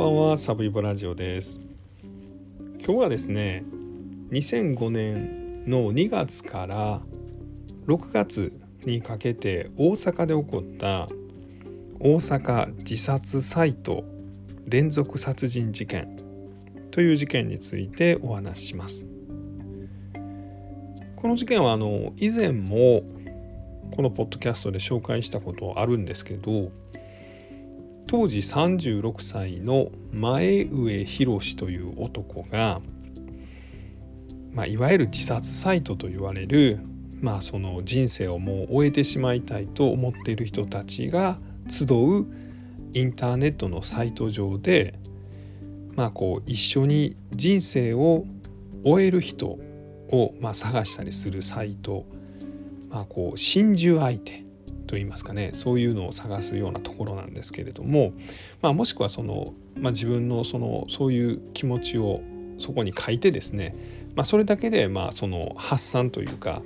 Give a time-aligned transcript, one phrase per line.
[0.00, 1.60] ばんはサブイボラジオです。
[2.78, 3.64] 今日はですね
[4.30, 7.02] 2005年の2月から
[7.86, 8.50] 6月
[8.86, 11.06] にかけて大阪で起こった
[11.98, 14.04] 大阪自殺サイト
[14.64, 16.16] 連続殺人事件
[16.90, 19.06] という事件についてお話しします。
[21.14, 23.02] この事件はあの以前も
[23.94, 26.72] このポッドキャストで紹介したことあるんですけど
[28.10, 32.80] 当時36歳の前上博という男が、
[34.52, 36.80] まあ、いわゆる自殺サイトと言われる、
[37.20, 41.38] まあ、その人生をもう終えてしまいたいと思っている人たちが
[41.68, 42.26] 集う
[42.94, 44.98] インターネットのサイト上で、
[45.94, 48.24] まあ、こう一緒に人生を
[48.84, 52.06] 終える人を、ま、探したりするサイト、
[52.88, 54.49] まあ、こう心中相手
[54.90, 58.12] といいますかねそういうのを探すようなところなんですけれども、
[58.60, 62.22] まあ、もしくはその、まあ、自分のそのそういう気持ちを
[62.58, 63.76] そこに書いてですね、
[64.16, 66.60] まあ、それだけでまあその発散というか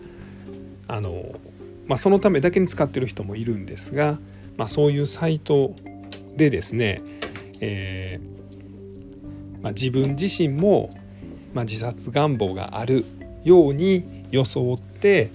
[0.89, 1.39] あの、
[1.87, 4.19] まあ、そのためだけに使ってる人もいるんですが、
[4.57, 5.75] まあ、そういうサイト
[6.35, 7.03] でですね、
[7.61, 10.89] えーまあ、自分自身も、
[11.53, 13.05] まあ、自殺願望がある
[13.45, 15.31] ように装って、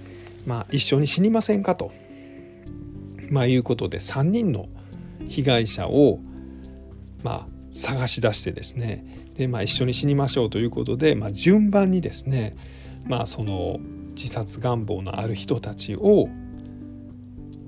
[0.48, 1.92] まあ、一緒に死にませんかと。
[3.32, 4.68] まあ、いうことで3人の
[5.28, 6.20] 被害者を、
[7.24, 12.56] まあ、探し出してですねで、まあ、一緒に死にましょうということで、まあ、順番にですね、
[13.06, 13.80] まあ、その
[14.16, 16.28] 自殺願望のある人たちを、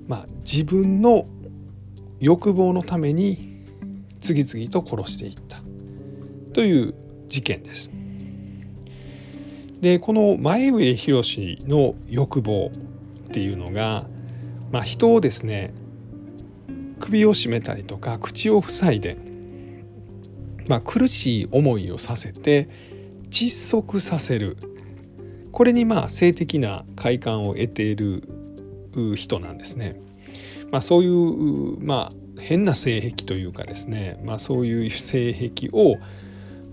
[0.06, 1.26] まあ、自分の
[2.20, 3.64] 欲望のために
[4.20, 5.60] 次々と殺していった
[6.52, 6.94] という
[7.28, 7.90] 事件です。
[9.80, 11.22] でこの前上博
[11.66, 12.70] の欲望
[13.28, 14.06] っていうのが
[14.72, 15.72] まあ、人をですね
[16.98, 19.16] 首を絞めたりとか口を塞いで、
[20.66, 22.68] まあ、苦しい思いをさせて
[23.30, 24.56] 窒息させる
[25.52, 28.26] これにまあ性的な快感を得ている
[29.16, 30.00] 人なんですね。
[30.70, 35.96] まあ、そういうまあ変な性癖というかですね、まあ、そういう性癖を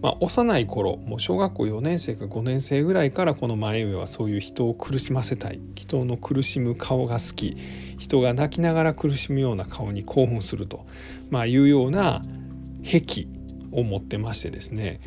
[0.02, 5.60] まあ、幼い頃もう小学校4年生か5年生ぐらいからこの前上はそういう人を苦しませたい。
[5.76, 7.58] 人の苦しむ顔が好き。
[7.98, 10.86] 人が泣きながら苦しむような顔に興奮すると、
[11.30, 12.22] まあ、いうような
[12.84, 13.28] 癖
[13.72, 15.02] を持ってましてですね。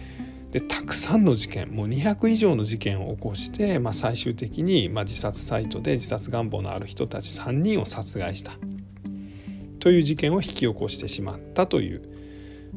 [0.51, 8.53] でたくさんの事件もう200以上の事件を起こして、まあ、最終的に、まあ、自殺サイトで自殺願望のある人たち3人を殺害した。
[9.79, 12.03] という事件を引き起こしてしまったという、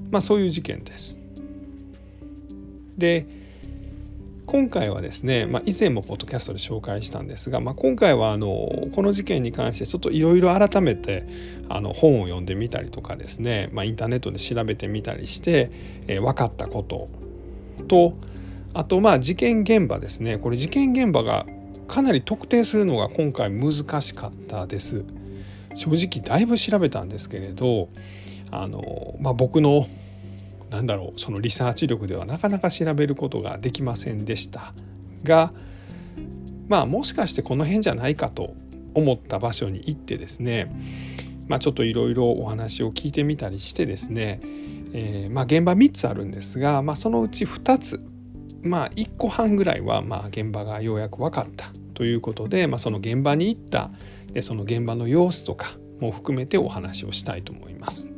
[0.10, 1.25] まあ、そういう事件です。
[2.98, 3.26] で
[4.46, 8.48] 今回はですね、まあ、以前もポッドキャストで紹介したんですが、まあ、今回はあの
[8.94, 11.26] この事件に関してちょっといろいろ改めて
[11.68, 15.72] あの本を読んでみたりとかですね、まあ、インターネットで調べてみたりして、
[16.08, 17.10] えー、分かったこと
[17.88, 18.14] と
[18.74, 21.48] あとまあ事件現場ですねこれ事件現場が
[21.88, 25.04] かなり特定するのが今回難しかったです。
[25.76, 27.90] 正直だいぶ調べたんですけれど
[28.50, 29.88] あの、まあ、僕の
[30.70, 34.74] なんだろうそのリサーチ力ではなかなか調べることができませんでした
[35.24, 35.54] が
[36.68, 38.56] まあもしかしてこの辺じゃないかと
[38.94, 40.72] 思った場所に行ってですね
[41.48, 44.40] まあ、ちょっといろいろお話を聞いてみたりしてですね、
[44.94, 48.02] えー、まあ現場3つあるんですが、まあ、そのうち2つ
[48.62, 53.92] まあ1個半ぐらいはまあ現場がようやく分かったということで、まあ、その現場に行った
[54.34, 58.15] でその現場の様子とかも含めてお話をしたいと思います。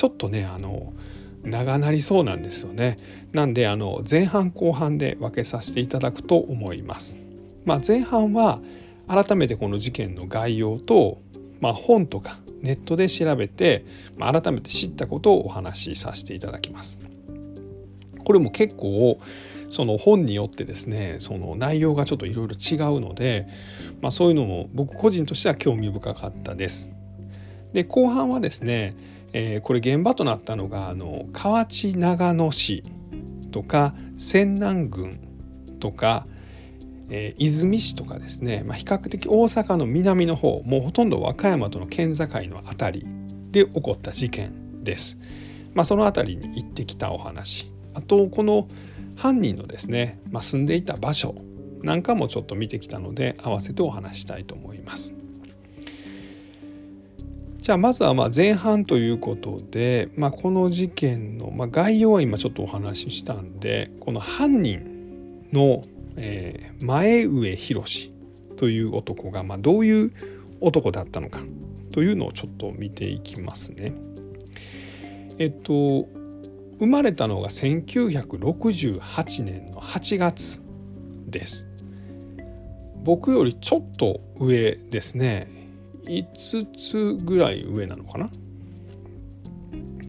[0.00, 0.94] ちょっとねあの
[1.42, 2.96] 長なりそうなんですよね。
[3.32, 7.18] なんであの前半後半で分けさせていただくと思います。
[7.66, 8.60] まあ、前半は
[9.08, 11.18] 改めてこの事件の概要と、
[11.60, 13.84] まあ、本とかネットで調べて、
[14.16, 16.98] まあ、改めて知ったことをお話しさせていただきます。
[18.24, 19.20] これも結構
[19.68, 23.46] その本によってですねその内容がちょっといろいろ違うので、
[24.00, 26.90] まあ、そういうのも僕個人としては興味深かったです。
[27.74, 28.96] で後半はですね
[29.32, 32.82] えー、これ現場となったのがあの河内長野市
[33.52, 35.20] とか泉南郡
[35.80, 36.26] とか、
[37.08, 43.06] えー、泉市とかですね、まあ、比較的大阪の南の方もうほとんど和歌山との県境の辺り
[43.50, 45.18] で起こった事件です。
[45.74, 48.66] まあ、その辺りに行ってきたお話あとこの
[49.16, 51.34] 犯人のですね、まあ、住んでいた場所
[51.82, 55.14] なんかもちょっと見てきたので合わせてお話したいと思います。
[57.60, 65.82] じゃあまずはま前半ということで、まあ、この事件の、ま概要は今ちょっとお話ししたんでこの犯人の、
[66.16, 68.10] え、前上博
[68.56, 70.12] という男が、まどういう
[70.60, 71.40] 男だったのか
[71.92, 73.92] というのをちょっと見ていきますね。
[75.38, 76.08] えっと
[76.78, 80.60] 生まれたのが1968年の8月
[81.26, 81.66] です。
[83.04, 85.59] 僕よりちょっと上ですね
[86.04, 88.30] 5つぐらい上なのかな？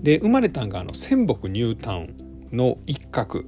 [0.02, 2.16] で生まれたんがあの仙北ニュータウン
[2.52, 3.44] の一角。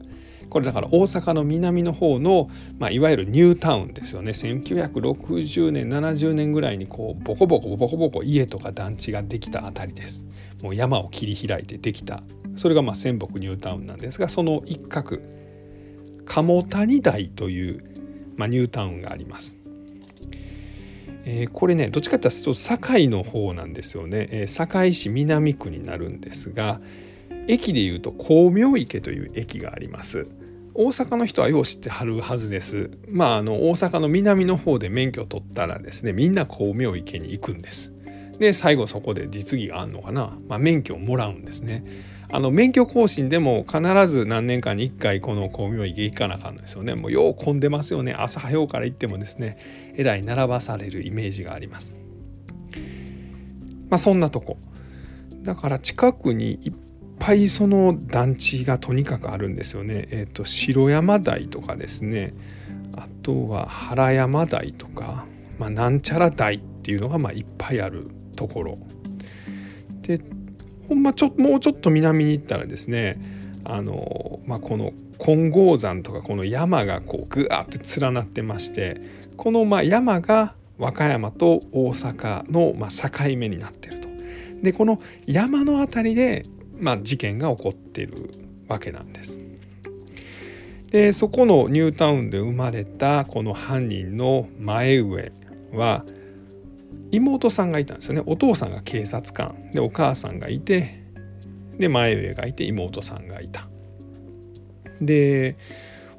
[0.50, 2.48] これだから大阪の南の方の、
[2.78, 4.34] まあ、いわゆるニュータウンですよね。
[4.34, 10.26] 1960年70年ぐらいにこうボコボコボコボコ家とか団地ができた辺りです。
[10.62, 12.22] もう山を切り開いてできた。
[12.56, 15.18] それがまあ仙北ニュータウンなんですがその一角。
[16.26, 17.84] 鴨谷台という、
[18.38, 19.58] まあ、ニュータウンがあります。
[21.26, 26.82] えー、これねどっちかっていうと堺の方なんですよね、えー、堺市南区になるんですが
[27.48, 30.28] 駅でいうと光明池という駅があります。
[30.76, 32.90] 大阪の人はよう知ってはるはずです。
[33.08, 37.94] まああの大阪の南の方で免許取ったらですねみんな光明池に行くんです。
[38.40, 41.84] で最後そこで実技があるのかな、まあ、免許をもらうんですね。
[42.30, 46.96] あの免許更新でも必ず何年間に1回この光明池行かなあかんのですよね。
[46.96, 48.14] もうよう混んでますよね。
[48.14, 49.83] 朝早うから行ってもですね。
[49.96, 51.96] えらい並ばされるイメージがあります。
[53.90, 54.58] まあそんなとこ。
[55.44, 56.74] だから近くにいっ
[57.20, 60.08] ぱいその団地がとにかくあるんですよね。
[60.12, 62.34] えっ、ー、と城山台とかですね。
[62.96, 65.26] あとは原山台とか、
[65.58, 68.78] まあ、なんちゃら台っていうのがまあいっぱいあるところ。
[70.02, 70.20] で
[70.88, 73.20] ほんまちょもうちょっと南に行ったらですね。
[73.64, 79.23] あの、まあ、この金剛山とかこの山がこうぐわって連なってまして。
[79.38, 84.10] このま山が和歌山と大阪のま境目になってると。
[84.62, 86.44] でこの山の辺りで
[86.80, 88.32] ま事件が起こっている
[88.68, 89.42] わけなんです。
[90.92, 95.32] でそこのニュータウンで生まれたこの犯人の前上
[95.72, 96.06] は
[97.12, 101.04] 妹さんがいたんですよねお父さんが警察官でお母さんがいて
[101.80, 103.68] で前上がいて妹さんがいた
[105.02, 105.58] で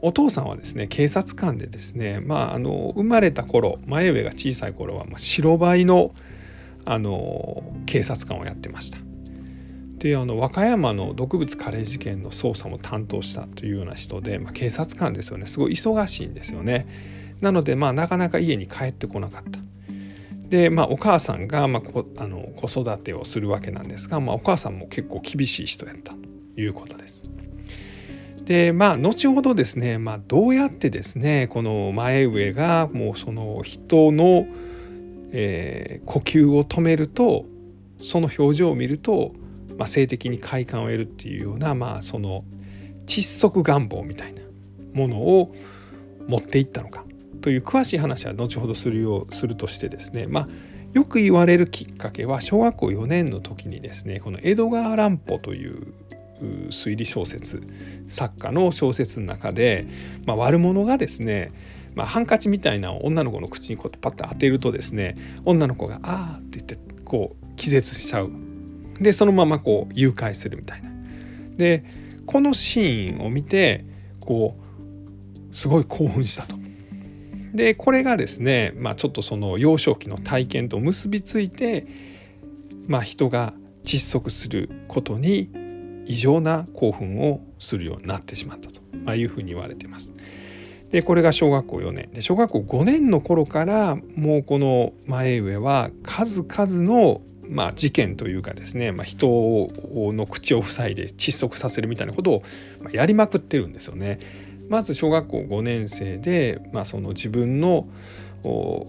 [0.05, 6.15] お父さんはですね警察官でですねまああの生まれた頃前上が小さい頃は、まあ、白バイの
[6.87, 8.99] あの警察官をやってました。
[9.97, 15.47] であの和歌山の毒物カレー事件の捜査も担当したというような人で、まあ、警察官ですよね。
[15.47, 16.87] すごい忙しいんですよね。
[17.41, 19.59] なのでまあなかなか家に帰ってこなかった。
[20.51, 26.19] でまあお母さんが、まあ、こあの子育てをするわけなんですが、まあ、お母さんも結構厳しい人やったと
[26.61, 27.24] いうことです。
[28.45, 34.47] でまあ後ほどですね、まあ、どうやってですねこの前上がもうその人の、
[35.33, 37.47] えー、呼吸を止めると
[38.03, 39.33] その表情を見ると、
[39.79, 42.45] まあ、性的に快感を得るっていうような、まあ、その
[43.07, 44.43] 窒息願望みたいな
[44.93, 45.55] ものを
[46.27, 47.05] 持っていったのか
[47.41, 50.49] という詳しい話は後ほどするようするとしてですねまあ
[50.93, 55.93] よく言われるきっかけは小学校4年の時にですねこの江戸川乱歩という
[56.71, 57.63] 推理小説
[58.09, 59.87] 作家の小説の中で、
[60.27, 61.53] まあ、悪者がですね、
[61.95, 68.31] まあ、ハンカチみたいな女の子の口にこうパッと当てるとですね女の子が「ああ」って言ってこう気絶しちゃう
[69.01, 70.91] でそのままこう誘拐するみたいな。
[71.57, 71.85] で
[72.27, 73.85] このシーンを見て
[74.21, 74.57] こ
[75.53, 76.57] うすごい興奮したと。
[77.55, 81.87] でこれがですね、まあ、ちょっとその幼少期の体験と結びついて、
[82.89, 85.51] まあ、人が窒息することに
[86.07, 90.13] 異常な興奮をするようになってしまったと、まあ、いうふうに言われています。
[90.91, 102.43] でこれが小学校4年で小学校5年の頃からもうこの前上は数々のまあ、事件というかですね、まあ、人の口を塞いで窒息させるみたいなことを
[102.91, 104.19] やりまくってるんですよね。
[104.71, 107.87] まず小学校5年生で、まあ、その自分の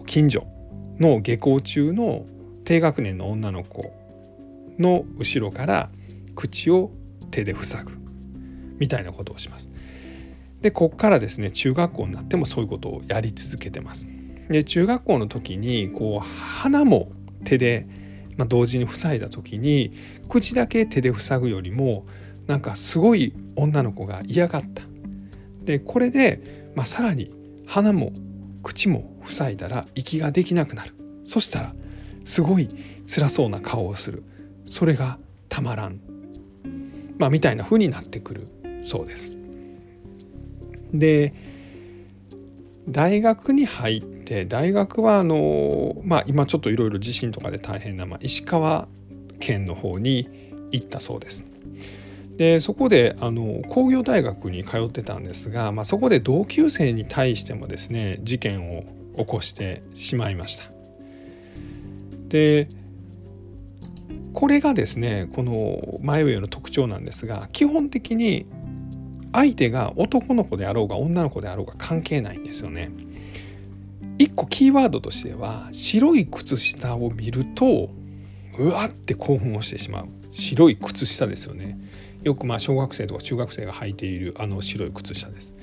[0.06, 0.48] 近所
[1.00, 2.26] の下校中の
[2.64, 3.94] 低学年の女の子
[4.80, 5.90] の後ろから
[6.34, 6.92] 口を
[7.36, 7.92] 手で塞ぐ。
[8.80, 9.70] みたいなことをします。
[10.62, 14.08] でこっからですね中学校になってもそういうことをやり続けてます。
[14.50, 17.12] で中学校の時にこう鼻も
[17.44, 17.88] 手で、
[18.38, 19.92] まあ、同時に塞いだ時に
[20.30, 22.06] 口だけ手で塞ぐよりも
[22.48, 24.84] なんかすごい女の子が嫌がった。
[25.66, 27.32] でこれで、まあ、さらに
[27.68, 28.14] 鼻も
[28.64, 30.96] 口も塞いだら息ができなくなる。
[31.26, 31.74] そしたら
[32.24, 32.70] すごい
[33.08, 34.24] 辛そうな顔をする。
[34.68, 36.00] それがたまらん、
[37.18, 38.48] まあ、みたいな風になってくる
[38.84, 39.36] そうです。
[40.94, 41.34] で
[42.88, 48.88] 大学に入って大学はあの、まあ、今ちょっといろいろ地震とかで大変な、まあ、石川
[49.40, 51.46] 県の方に行ったそうです。
[52.38, 58.84] でそこであの工業大学に通ってたんですが、まあ、そこで同級生に対してもですね事件を
[59.18, 60.66] 起こしてしまいました。
[62.28, 62.68] で
[64.36, 68.46] これがですねこの前上の特徴なんですが基本的に
[69.32, 72.92] 相手が男の子であろうが女の子であろうが関係ないんですよね。
[74.18, 77.90] 一個キーワードとしては白い靴下を見ると
[78.58, 80.08] うわって興奮をしてしまう。
[80.32, 81.78] 白い靴下ですよね。
[82.24, 85.56] よくまあ小学生とか中学生が履いているあの白い靴下です。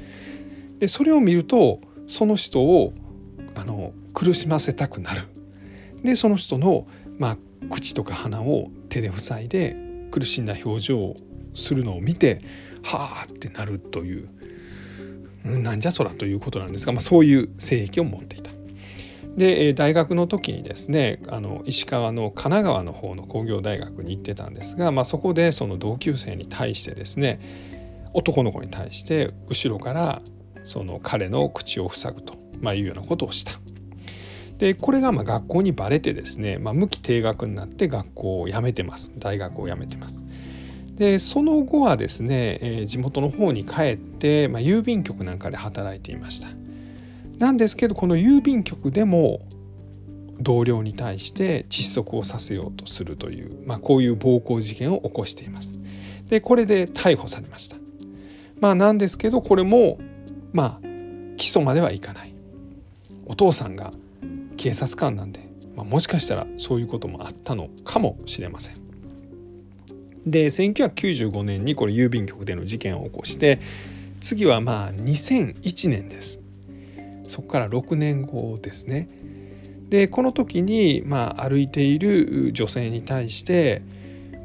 [0.79, 2.93] でそれを見るとその人を
[3.55, 5.23] あの苦しませたくなる。
[6.03, 6.87] でその人の、
[7.19, 7.37] まあ、
[7.71, 9.77] 口とか鼻を手で塞いで
[10.11, 11.17] 苦しんだ表情を
[11.55, 12.41] するのを見て
[12.83, 14.29] はあってなるという
[15.45, 18.51] なんじゃそらということなんですが、まあ、そういう性癖を持っていた。
[19.37, 27.41] で大学の時にですねあの石川の神奈川の方の工業大学に行ってたんですが、まあ、そこでその同級生に対してですね
[28.13, 30.21] 男の子に対して後ろから
[30.65, 33.53] その彼の口を塞ぐと、まあ、いうようなことをした。
[34.63, 40.23] でこれがま学校にバレてですね、まあ、無期定額になって学校を辞めてます大学を辞めてます。
[40.95, 46.47] でその後はですね、えー、地元の方に帰って、まあ、郵便局なんかで働いていました。
[47.41, 49.41] なんですけどこの郵便局でも
[50.39, 55.73] 同僚に対して窒息をさせようとするという、まあ、こういう暴行事件を起こしています。
[56.29, 57.75] でこれで逮捕されました。
[58.61, 59.99] まあなんですけどこれも
[60.53, 60.87] まあ
[61.37, 62.33] 起訴まではいかない。
[63.27, 63.93] お父さんが
[64.63, 65.41] 警察官なんで、
[65.75, 68.75] まあ、もしかしたらそういうこともあったのかもしれません。
[70.25, 73.59] で1995年にこれ郵便局での事件を起こして
[74.21, 76.41] 次はまあ2001年です。
[77.27, 79.09] そこから6年後ですね。
[79.89, 83.83] でこの時に、まあ、歩いている女性に対して、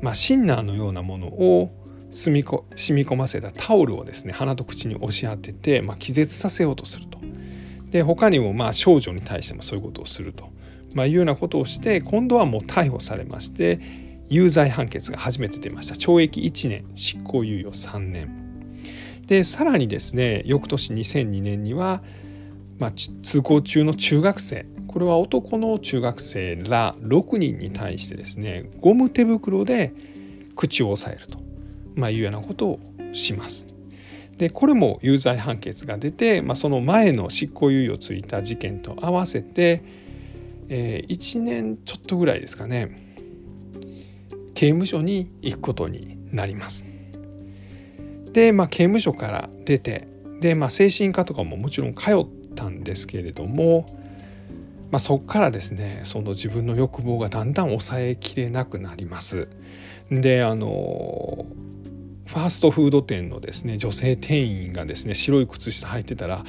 [0.01, 1.71] まあ、シンナーのようなものを
[2.11, 7.19] 染みこ染み込ませたタオルをですね鼻と口に押し当てて、まあ、気絶させようとすると。
[7.91, 10.49] で他にもまあ少女に対してもそういうことをすると、
[10.93, 13.79] まあ、いうようなことをして今度はもう逮捕されまして
[14.29, 15.95] 有罪判決が初めて出ました。
[15.95, 18.47] 懲役1年執行猶予3年。
[19.25, 22.01] でさらにですね翌年2002年には、
[22.79, 22.91] まあ、
[23.23, 24.65] 通行中の中学生。
[24.87, 29.93] これは男の中学生ら6人に対してですねゴム手袋で
[30.55, 31.39] 口を押さえると、
[31.95, 32.79] まあ、いうようなことを
[33.13, 33.76] します。
[34.37, 39.83] でこれも有罪判決が出て、まあ、その前の執行猶予ついた事件と合わせて、
[40.69, 43.07] えー、1年ちょっとぐらいですかね
[44.53, 46.83] 刑務所に行くことになります。
[48.33, 50.07] で、まあ、刑務所から出て
[50.39, 52.25] で、まあ、精神科とかももちろん通っ
[52.55, 53.85] たんですけれども、
[54.91, 59.47] まあ、そこからですねその自分の欲望がだんだん抑えきれなくなります。
[60.11, 61.45] であの
[62.27, 66.43] ファーストフード店のですね女性店員がですね白い靴下履いてたら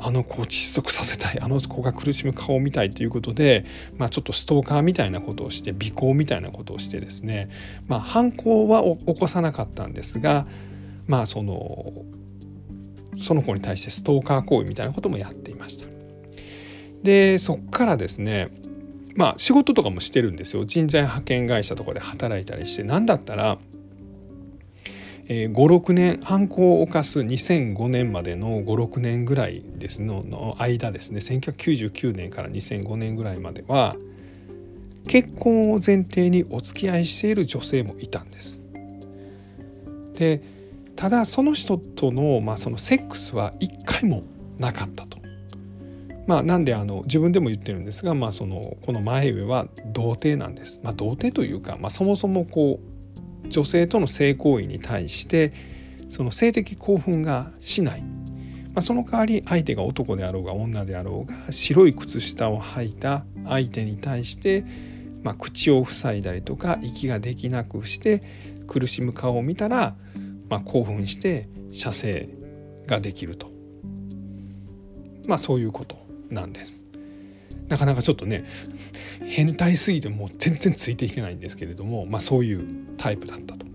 [0.00, 3.64] あの子を窒息させたいあの子が苦しむ顔を見たいということで、
[3.96, 7.50] まあ、ちょっとストーカーみたいなことをして尾行みたいなことをしてですね、
[7.88, 10.46] まあ、犯行は起こさなかったんですが
[11.06, 12.04] まあその
[13.20, 15.86] その子に対してストーカー行為みたいなこともやっていました。
[17.02, 18.50] でそっからですね
[19.16, 23.58] まあ仕事とかもしてるんですよ人材派遣会社とかで働いたりして何だったら
[25.28, 33.94] 56年犯行を犯す2005年までの56年ぐらいですのの間ですね1999年から2005年ぐらいまでは
[35.06, 38.62] 結婚を前提にお付き合いしている女性もいたんです。
[40.14, 40.42] で
[40.96, 44.22] ただその人との,、まあそのセックスは一回も
[44.58, 45.18] なかったと。
[46.26, 50.78] まあ、なんであの自分でも言ってるんですが、まあ、そのこの前上は童貞なんです。
[50.82, 52.97] まあ、童貞というか、まあ、そもそもこう
[53.48, 55.52] 女性との性行為に対して
[56.10, 64.64] その性的興奮がしない、まあ、その代わり相手が男であろうが女であろうが白い靴下を履いた相手に対して、
[65.22, 68.22] まあ、口を塞いだりとか息ができなくして
[68.66, 69.94] 苦しむ顔を見たら、
[70.48, 72.28] まあ、興奮して射精
[72.86, 73.50] ができると、
[75.26, 75.98] まあ、そういうこと
[76.30, 76.82] なんです。
[77.68, 78.44] なかなかちょっとね
[79.24, 83.66] 変態すぎてもう全然ついていけないんですけれども、まあ、そういうタイプだったと。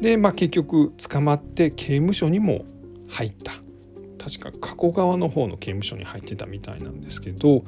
[0.00, 2.64] で、まあ、結局捕まって刑務所にも
[3.08, 3.52] 入った。
[4.22, 7.64] 確か加古川の方の刑務所に入ってたみたいなんですけど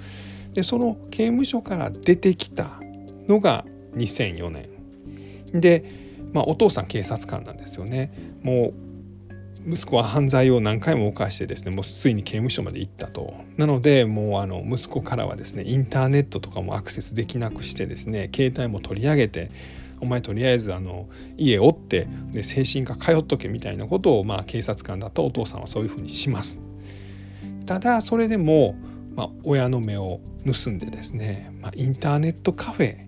[0.53, 2.81] でその刑務所から出てきた
[3.27, 3.65] のが
[3.97, 4.69] 2004年。
[5.53, 5.85] で、
[6.33, 8.11] まあ、お父さん警察官なんですよね。
[8.43, 8.75] もう
[9.67, 19.51] 息子は犯罪を何回も犯してですねもうついに刑務所まで行ったとなのでもうあの息子からはですねインターネットとかもアクセスできなくしてですね携帯も取り上げて
[20.01, 26.61] お前とりあえずあの家を追ってで精神科通っとけみたいなことをまあ警察官だとお父さんはそういうふうにします。
[27.65, 28.77] ただそれでも、
[29.17, 32.99] まあ、親の目を盗んでですね、まあ、インターネットカフェ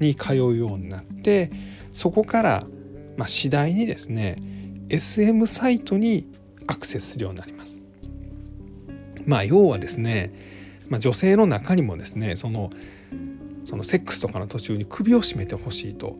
[0.00, 1.52] に通うようになって
[1.92, 2.66] そこから、
[3.16, 4.36] まあ、次第にですね
[4.90, 6.26] SM サイトに
[6.66, 7.82] アクセスするようになります。
[9.26, 10.32] まあ要はですね、
[10.88, 12.70] まあ、女性の中にもですねその
[13.64, 16.16] そのセックスとかの途中に首を絞めてほしいと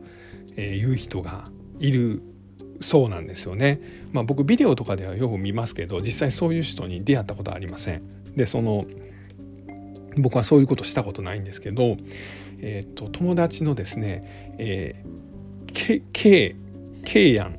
[0.57, 1.43] いう人が
[1.79, 2.21] いる
[2.79, 3.79] そうなんですよね。
[4.11, 8.03] まあ、僕ビデオとかではよく見ますけど実際そういう人に出会ったことはありません。
[8.35, 8.85] でその
[10.17, 11.95] 僕はそういうことしたことないんですけど、
[12.59, 16.55] えーと、友達のですね、えー、K,
[17.03, 17.51] K ヤ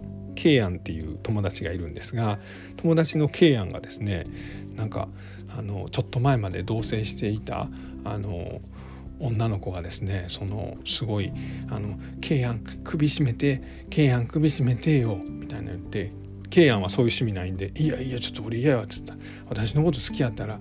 [0.42, 2.40] ン K ヤンっていう友達がいるんですが
[2.76, 4.24] 友達の K ヤンがですね
[4.74, 5.08] なんか
[5.56, 7.68] あのちょっと前まで同棲していた
[8.04, 8.60] あの
[9.20, 11.32] 女の子がですねそのすごい
[11.70, 16.10] 「あのケイヤン首絞めてケイヤン首絞めてよ」みたいな言って
[16.50, 19.14] ケイヤンはそういう趣味ないんで「いやいやちょっと俺嫌や」っつった
[19.48, 20.58] 「私のこと好きやったら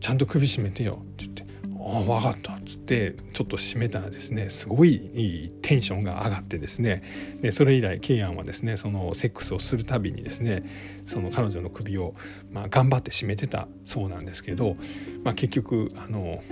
[0.00, 1.37] ちゃんと首絞めてよ」って言って
[1.80, 7.02] 「ああ分かった」っつってちょっと締めたらですねすごいいいテンションが上がってですね
[7.40, 10.64] でそれ以来ケイヤンはですねそのセックスをするたびにですね
[11.06, 12.14] その彼女の首を、
[12.52, 14.76] まあ、頑張って締めてたそうなんですけど、
[15.24, 16.42] まあ、結局あの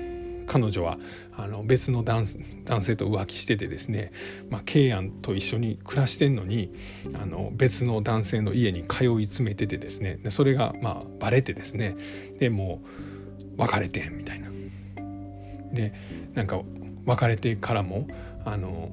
[0.47, 0.97] 彼女は
[1.37, 4.13] あの別の男性と浮気しててですね、
[4.49, 6.73] まあ、ケイアンと一緒に暮らしてんのに
[7.21, 11.97] あの別の男性の家に通い詰めててですねでそれがまあバレてですね
[12.39, 12.81] でも
[13.57, 14.46] う別れてみたいな。
[15.73, 15.93] で
[16.35, 16.61] なんか
[17.05, 18.07] 別れてからも
[18.45, 18.91] あの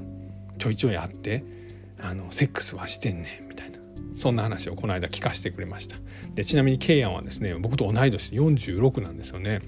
[0.60, 1.44] ちょいちょい会って
[2.00, 3.80] あのセックスはしてんねんみたいな
[4.15, 5.98] そんな話をこの間聞かせてくれました
[6.36, 9.62] でちなみにケイアンはですね僕と同い年46なんですよね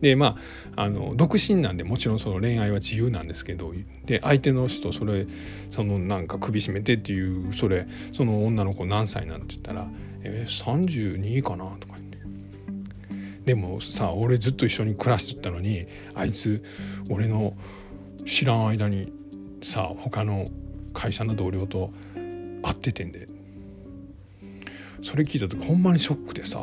[0.00, 0.36] でま
[0.76, 3.72] ああの独身なんでもちろんその恋愛は自由なんですけど
[4.04, 5.26] で相手の人それ
[5.70, 9.86] そのなんか首絞めてっていうそれその女の子何歳なんて言ったら
[10.24, 12.01] 「え32かな?」とか言って。
[13.44, 16.62] でもさ俺ずっと一緒に暮らしてたのにあいつ
[17.10, 17.56] 俺の
[18.24, 19.12] 知らん間に
[19.62, 20.46] さ他の
[20.92, 21.92] 会社の同僚と
[22.62, 23.28] 会っててんで。
[25.02, 26.60] それ聞いた時ほんまにショックでさ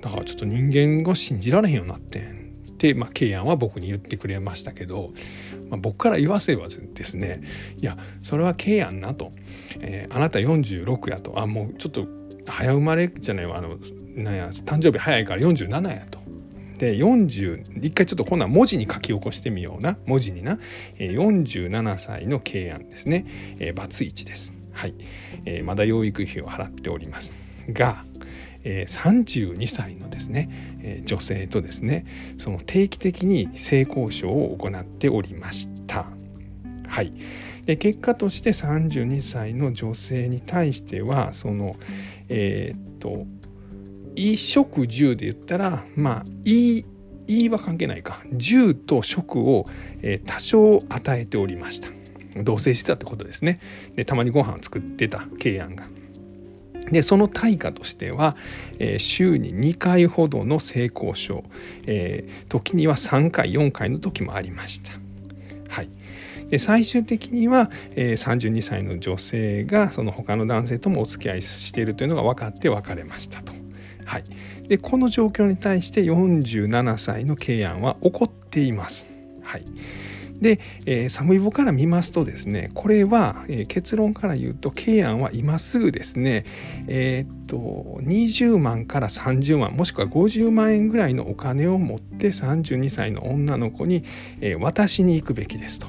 [0.00, 2.42] だからちょっと人間が信じられへんようになってん。
[2.72, 5.12] って、まあ、ケイアンは僕に言ってくれましたけど、
[5.70, 7.42] まあ、僕から言わせばですね
[7.80, 9.30] いやそれはケイアンなと、
[9.78, 11.38] えー、あなた46やと。
[11.38, 12.08] あもうちょっと
[12.44, 13.58] 早生まれじゃないわ。
[13.58, 13.78] あの
[14.14, 16.20] なんや誕生日早いから47やと。
[16.78, 20.58] で40一回ちょっと今度は文字に書き起こしてみような文字にな、
[20.98, 23.24] 47歳の慶安ですね、
[23.60, 24.52] えー、バツイチです。
[24.72, 24.94] はい、
[25.44, 27.34] えー、まだ養育費を払っております。
[27.68, 28.04] が、
[28.64, 30.48] えー、32歳のですね、
[30.82, 32.04] えー、女性とですね
[32.38, 36.06] その定期的に性交渉を行っておりました。
[36.88, 37.12] はい、
[37.64, 41.76] で結果として32歳の女性に対してはその
[42.28, 43.26] えー、っと
[44.16, 46.84] 衣食住で言ったらまあいい
[47.28, 48.22] いいは関係ないか。
[48.32, 49.64] 住と食を、
[50.02, 51.88] えー、多少与えておりました。
[52.42, 53.60] 同棲してたってことですね。
[53.94, 55.88] でたまにご飯を作ってた慶安が。
[56.90, 58.36] でその対価としては、
[58.78, 61.44] えー、週に2回ほどの性交渉、
[61.86, 64.92] えー、時には3回4回の時もありました。
[65.68, 65.88] はい、
[66.50, 73.61] で最終的には、えー、32歳の女性がその他の男性ともお付き合いしているというのが分かって別れましたと。
[74.12, 74.24] はい、
[74.68, 79.06] でこの状況に対して47歳の慶安は怒っています。
[79.42, 79.64] はい、
[80.38, 86.44] で、えー、サムイボから見ますとですねこれは、えー、結論から言うと慶安は今すぐですね
[86.88, 87.56] えー、っと
[88.02, 94.04] 20万から30万もしくは50万円ぐらいのお金を持って32歳の女の子に、
[94.42, 95.86] えー、渡しに行くべきですと、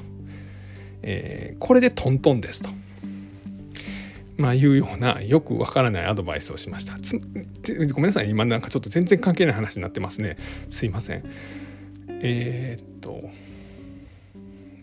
[1.02, 2.70] え、これでトントンですと。
[4.36, 6.94] まあ、いうようなよくわからないアドバイスをしました。
[7.94, 10.36] ごめんなさい今なんかちょっと全然関係ない話になってますね。
[10.70, 11.24] すいません。
[12.08, 13.30] えー、っと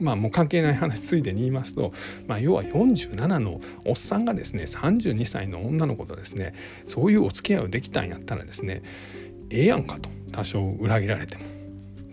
[0.02, 1.94] まあもう関係ない話ついでに言いますと、
[2.28, 6.54] まあ、要は47のおっさんがですね32歳の女の子とですね
[6.88, 8.82] そういうお付き合いをできたんやったらですね
[9.52, 11.44] ええやんかと多少裏切られても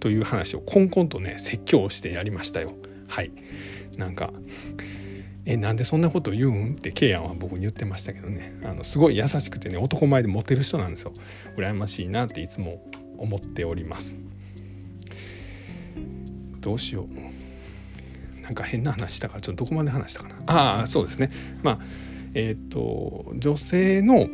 [0.01, 2.71] という話をコンコンとね説教してやりましたよ
[3.09, 3.33] はい
[3.97, 4.33] なんか
[5.51, 6.75] えなんでそんなこと言うん？
[6.75, 8.53] ってケイアンは僕に言ってましたけどね。
[8.65, 11.15] あのすごい優しくてね男前でモテる人なんですよ。
[11.57, 12.85] 羨ましいなっていつも
[13.17, 14.19] 思っております。
[16.61, 18.43] どうしよう。
[18.43, 20.35] なんか変な話したからちょっとどこまで話したかな。
[20.47, 21.31] ああそうですね。
[21.63, 21.79] まあ
[22.35, 24.29] えっ、と女性の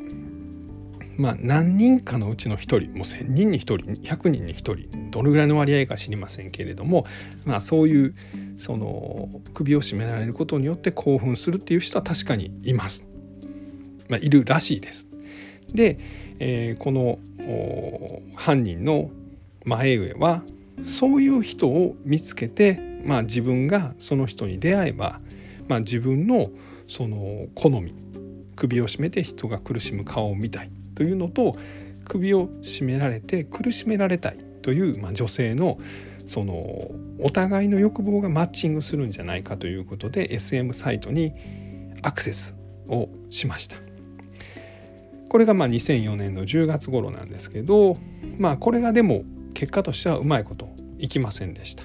[1.16, 7.06] まあ何人かのうちの1人もう1,000人に1人100人に1人どのぐらいの割合か知りませんけれども
[7.44, 8.14] まあそういう
[8.58, 13.06] その首を絞められることによって興奮するっていう人は確かにいます。
[14.08, 15.08] まあ、いるらしいです。
[15.72, 15.98] で、
[16.38, 17.18] えー、この
[18.34, 19.10] 犯人の
[19.64, 20.42] 前上は
[20.84, 25.20] そういう人を見つけてまあ、自分がその人に出会えば、
[25.68, 26.46] まあ、自分の
[26.88, 27.94] その好み
[28.56, 31.52] 首を絞めて人が苦しむ顔を見たいというのと
[32.04, 35.78] 首を絞められて苦しめられたいという、まあ、女性の
[36.26, 41.32] そのお互いの欲望がマッチングするんじゃないかということで SM サイトに
[42.02, 42.56] アクセス
[42.88, 43.76] をしました。
[45.28, 47.96] これがまあ2004年の10月頃なんですけど
[48.38, 51.84] まあこれがでも結果としてはうまいこといきませんでした。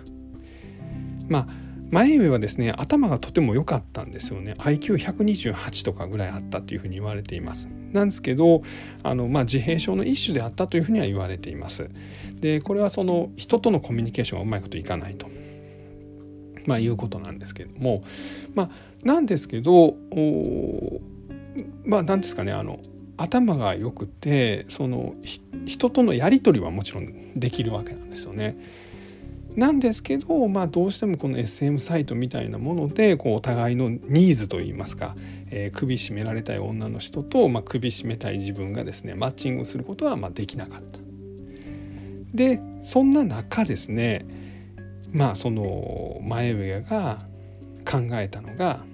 [1.28, 4.56] まあ前上はですね頭がとても良かったんですよね。
[4.60, 7.68] IQ128 とかぐらいあったというふうに言われています。
[7.92, 8.62] なんですけど
[9.04, 11.90] あの、まあ、自閉症の一種であったというふうには言われています。
[12.40, 15.28] でこれはその人とのコミュニケーションがうまいこといかないと。
[16.66, 18.04] まあいうことなんですけども。
[18.54, 18.70] まあ
[19.04, 19.96] なんですけど
[21.86, 22.80] まあ何ですかねあの
[23.18, 25.16] 頭が良くてその
[25.66, 28.58] 人とのやり取りはもちろんできるわけなんですよね。
[29.56, 35.16] なんですけど、まあ、どうしてもこの SM サイトみたいなものでこうお互いのニーズといいますか、
[35.50, 41.00] えー、首絞められたい女の人と、まあ、首絞めたい自分がですねマッチングすることはまあできなかった。
[42.34, 44.26] でそんな中ですね
[45.12, 47.18] まあその前上が
[47.90, 48.86] 考えたのが、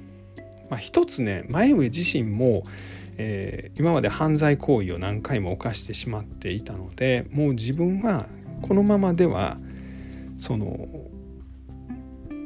[0.70, 2.64] まあ、一つね前上自身も
[3.18, 8.28] えー、今まで犯罪行為を何回も犯してしまっていたのでもう自分は
[8.62, 9.58] このままでは
[10.38, 10.88] その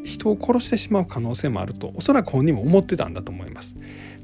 [0.04, 3.76] 人を殺してしまう可能性もあるとおそらく本人も思ってたんだと思います。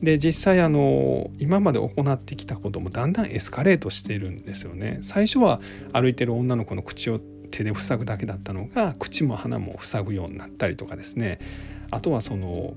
[0.02, 5.00] で実際あの今まで行ってきたこともだんだんエスカレートしているんですよね。
[5.02, 5.62] 最初は
[5.94, 7.20] 歩いてる女の子の口を
[7.52, 11.40] 手で塞ぐだけだったのが口も鼻も塞ぐようになったりとかですね
[11.92, 12.76] あとはその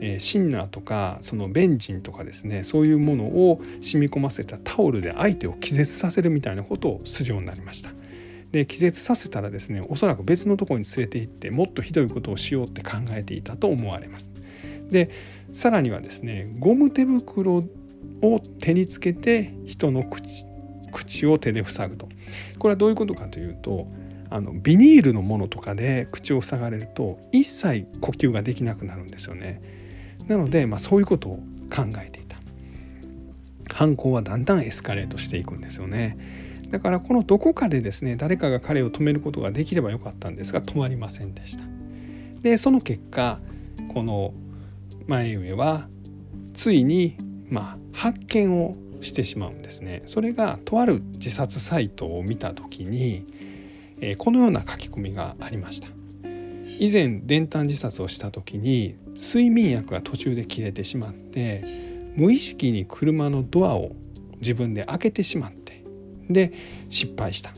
[0.00, 7.90] えー、シンナーとかそのベンジンとかですねそういうものを染み込ませたタオルで相手を気絶させるみたいなことをするようになりました。
[8.52, 14.30] で気絶させたらですねおそらく別のところに連れて行ってもっとひどいことをしようって考えていたと思われます。
[14.90, 15.10] で
[15.52, 17.62] さらにはですねゴム手袋
[18.22, 20.46] を手につけて人の口
[20.92, 22.08] 口を手で塞ぐと
[22.58, 23.86] これはどういうことかというと
[24.30, 29.62] あのビニールのものとかで口を塞がれると一切呼吸ができなくなるんですよね。
[30.26, 31.36] なので、まあ、そういうことを
[31.74, 32.36] 考えていた
[33.72, 36.18] 犯行はだんだんエスカレートしていくんですよね
[36.70, 41.64] だからこのどこかでですね誰かが彼を止めることができればよかったんですが止まりませんでした。
[42.42, 43.40] でその結果
[43.94, 44.32] この
[45.06, 45.88] 前上は
[46.54, 47.16] ついに
[47.48, 50.02] まあ発見をしてしまうんですね。
[50.06, 53.24] それがとある自殺サイトを見た時に、
[54.00, 55.88] えー、このような書き込みがありました。
[56.80, 61.64] 以前練炭自殺をした時に睡眠薬が途中で切れてしまって
[62.14, 63.96] 無意識に車のドアを
[64.40, 65.57] 自分で開けてしまって
[66.28, 66.52] で
[66.88, 67.52] 失敗した。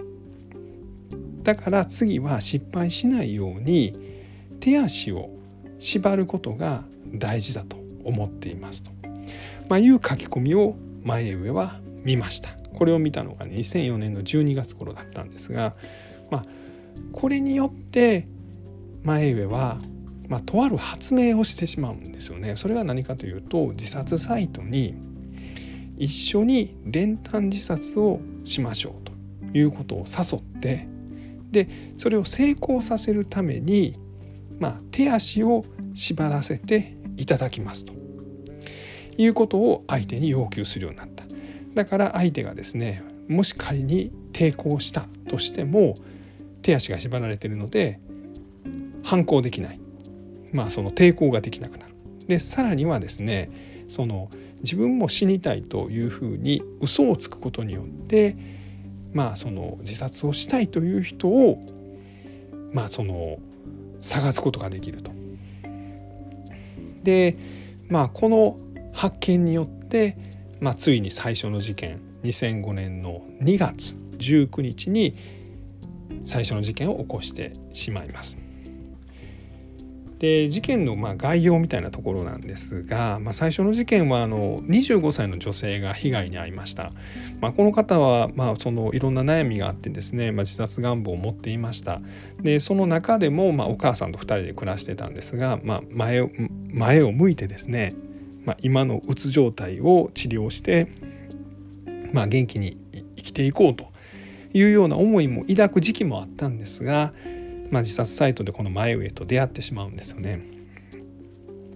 [1.43, 3.93] だから次は失敗しないように
[4.61, 5.31] 手足を
[5.79, 8.91] 縛ることが大事だと思っていますと、
[9.69, 12.51] まあ、いう書き込みを前上は見ました。
[12.75, 15.75] これを見たのが2004年の12月頃だったんですが、
[16.31, 16.45] まあ、
[17.13, 18.27] これによって
[19.03, 19.79] 前上は、
[20.29, 22.57] まあ、とある発明をしてしまうんですよね。
[22.57, 24.95] それは何かというと自殺サイトに
[25.99, 29.13] 一緒に練炭自殺をしましょうと
[29.57, 30.87] いうことを誘って
[31.51, 33.95] でそれを成功させるために、
[34.59, 37.93] まあ、手足を縛らせていただきますと
[39.17, 41.25] いうことを相手に要求するようになった。
[41.75, 45.95] だから相手がですねもし仮に抵抗したとしても
[46.63, 48.01] 手足が縛られてるので
[49.03, 49.81] 反抗できない、
[50.53, 51.95] まあ、その抵抗ができなくなる。
[52.27, 53.51] でさらにはですね
[53.89, 54.31] その
[54.63, 58.37] 自分も死にたいというふうに嘘をつくことによって
[59.13, 61.63] まあその自殺をしたいという人を
[62.73, 63.39] まあその
[64.01, 65.13] 探すことができると。
[67.03, 67.37] で
[67.89, 68.59] まあこの
[68.93, 70.17] 発見によって、
[70.61, 75.17] まあ、ついに最初の事件2005年の2月19日に
[76.25, 78.50] 最初の事件を起こしてしまいます。
[80.21, 86.93] で事件のま概要みたいなところなんですが、まあ、最初の事件はあの25歳の女性が被害に遭いました、
[87.41, 92.03] まあ、この方はまあそのいろんな悩みがあってですね、まあ、自殺願望を持っていました。
[92.39, 96.29] でその中でもまお母さんと2人で暮らしてたんですが、まあ、前を
[96.71, 97.95] 前を向いてですね、
[98.45, 100.89] ま、今のうつ状態を治療して、
[102.13, 102.77] ま、元気に
[103.17, 103.87] 生きていこうと
[104.53, 107.15] いうような思いも抱く時期もあったんですが
[107.71, 110.43] まあ、自殺サイトでこの前上と出会ってしまうんですよね。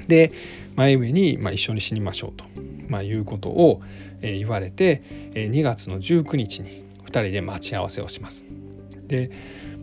[0.07, 0.33] で
[0.77, 2.45] 前上に、まあ、一緒に死にましょうと、
[2.89, 3.81] まあ、いうことを、
[4.21, 5.03] 言われて、
[5.35, 8.47] えー、2月の19日に2人で待ち合わせをします。
[9.07, 9.31] で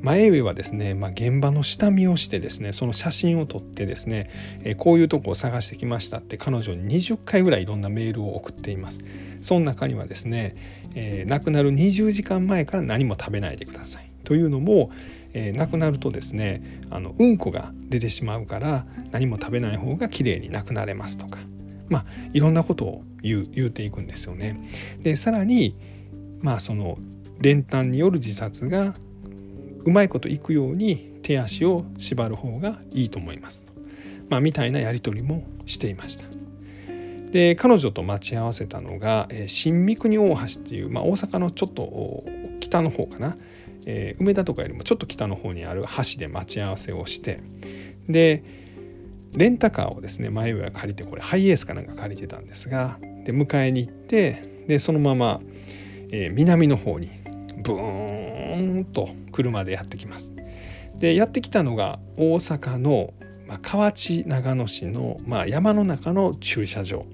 [0.02, 4.32] 前上はですね、まあ、現場の下見をしてですねその写真を撮ってですね、
[4.80, 9.02] こういうとこを探してきましたって彼女に20回ぐらいいろんなメールを送っています
[9.41, 10.56] その中にはですね、
[10.95, 14.91] えー、亡くなる20時間前から何も食べないでくださいというのも、
[15.33, 21.39] えー、亡くなるとですねあのうんこが出てしまうから何も食べない方が綺麗になくなれますとか
[21.89, 24.59] まあいろんなことを言う言うていくんですよね。
[25.01, 25.75] でさらに
[26.41, 26.97] まあその
[27.39, 28.93] 練炭による自殺が
[29.83, 33.67] うまいこといくように手足を縛る方がいいと思います。
[34.29, 36.25] まあ、みたいなやり取りもしていました。
[37.31, 42.25] で彼女と待ち合わせたのが、えー、新三国大橋っていう、まあ、大阪のちょっと
[42.59, 43.37] 北の方かな、
[43.85, 47.41] えー、梅田とかよりもちょっと北の方にある橋で待ち合わせをして
[48.07, 48.43] で
[49.33, 55.39] レンタカーをですね前上は借りてこれハイエースかなんか借りてたんですがで迎えに行ってでそのまま、
[56.11, 57.11] えー、南の方に
[57.57, 60.33] ブーンと車でやってきます。
[60.97, 63.13] でやってきたのが大阪の、
[63.47, 67.05] まあ、河内長野市の、まあ、山の中の駐車場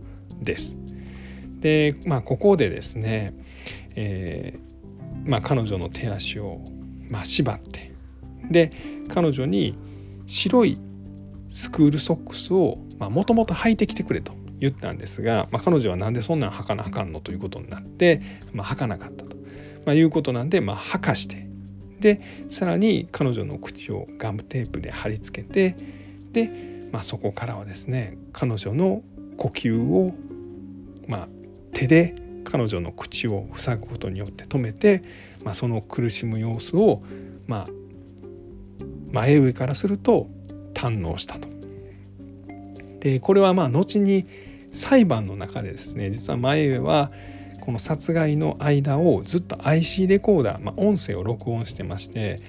[0.42, 0.76] です。
[1.60, 3.34] で、まあ、ここでですね、
[3.96, 4.67] えー
[5.28, 6.62] まあ、彼女の手足を、
[7.10, 7.92] まあ、縛って
[8.50, 8.72] で
[9.10, 9.78] 彼女に
[10.26, 10.78] 白い
[11.50, 18.22] スクールソックスをもともと履いてきてくれと言ったんですが、まあ、彼女は何でそんなん履かなあかんのということになって、
[18.54, 19.36] まあ、履かなかったと、
[19.86, 21.48] まあ、いうことなんで、まあ、履かして
[22.00, 25.76] でさらに彼女の口をガムテープで貼り付けて
[26.32, 29.04] で、まあ、そこからはですね彼女の
[29.38, 30.14] 呼吸を、
[31.08, 31.28] まあ、
[31.74, 32.16] 手で
[32.50, 35.04] 彼女の口を塞ぐことによって止めて、
[35.44, 37.04] まあ、その苦しむ様子を、
[37.46, 37.68] まあ、
[39.12, 40.28] 前上からすると
[40.74, 41.48] 堪能したと。
[43.00, 44.26] でこれはまあ後に
[44.72, 47.12] 裁判の中でですね実は前上は
[47.62, 52.40] この殺害の間をずっと IC レコーダー、まあ、音声を録音してまして、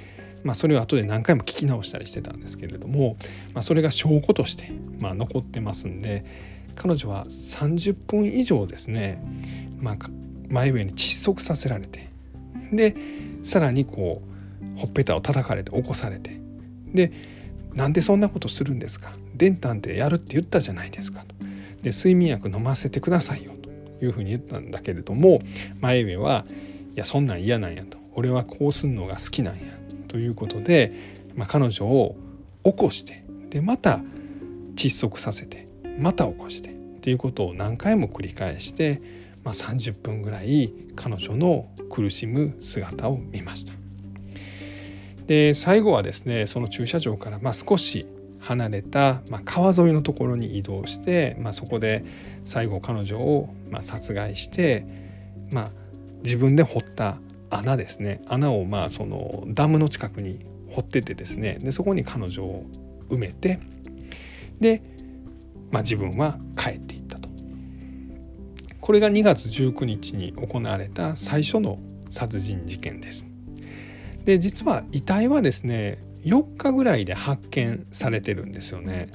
[0.45, 3.17] まあ、それを後で何回も聞き直したりしてたんですけれども、
[3.53, 6.25] まあ、それが証拠としてまあ残ってますんで
[6.77, 9.21] 彼女は30分以上ですね、
[9.81, 9.97] まあ、
[10.49, 12.09] 前上に窒息させられて
[12.73, 12.95] で
[13.45, 14.23] さらにこ
[14.77, 16.41] うほっぺたを叩かれて起こされて
[16.93, 17.13] で
[17.75, 19.13] なんでそんなことするんですか？
[19.37, 21.35] 練炭でやるって言ったじゃないですかと。
[21.83, 25.41] で睡眠薬飲ませてくださいよというふうに言ったんだけれども
[25.81, 26.45] 前上は
[26.95, 27.99] いやそんなん嫌なんやと。
[28.15, 29.61] 俺はこうすんのが好きなんや
[30.09, 30.93] ということで、
[31.37, 32.17] まあ、彼女を
[32.65, 34.01] 起こしてでまた
[34.75, 35.69] 窒息させて
[36.01, 39.01] また起こしてっていうことを何回も繰り返して、
[39.45, 43.73] まあ、30分ぐらい彼女の苦しむ姿を見ました。
[45.27, 48.07] で最後はですねその駐車場からま少し
[48.41, 52.05] 離れた、ま川沿いのところに移動して、まあ、そこで
[52.45, 54.87] 最後彼女をま殺害して、
[55.53, 55.71] まあ、
[56.23, 57.19] 自分で掘った
[57.51, 62.65] 穴ですね穴をまあそのダムの近くに掘っててですねでそこに彼女を
[63.11, 63.59] 埋めて
[64.61, 64.83] で、
[65.71, 66.98] まあ、自分は帰っていったと。
[68.89, 73.27] これが2月19日に行われた最初の殺人事件です。
[74.25, 79.11] で実は遺体はですね4日ぐらいで発見されてるんですよね。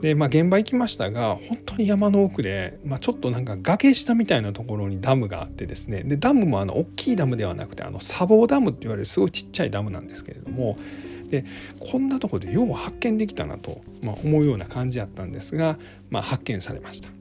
[0.00, 10.76] でまあ現場行きましたが本当に山の奥で、まあ、ちょっとなんか崖下みたいなところにダムがあってですねでダムもあの大きいダムではなくてあの砂防ダムって言われるすごいちっちゃいダムなんですけれども
[11.30, 11.44] で
[11.78, 15.78] こんなとこでよう発見できたなと、まあ、思うような感じやったんですが、
[16.10, 17.19] まあ、発見されました。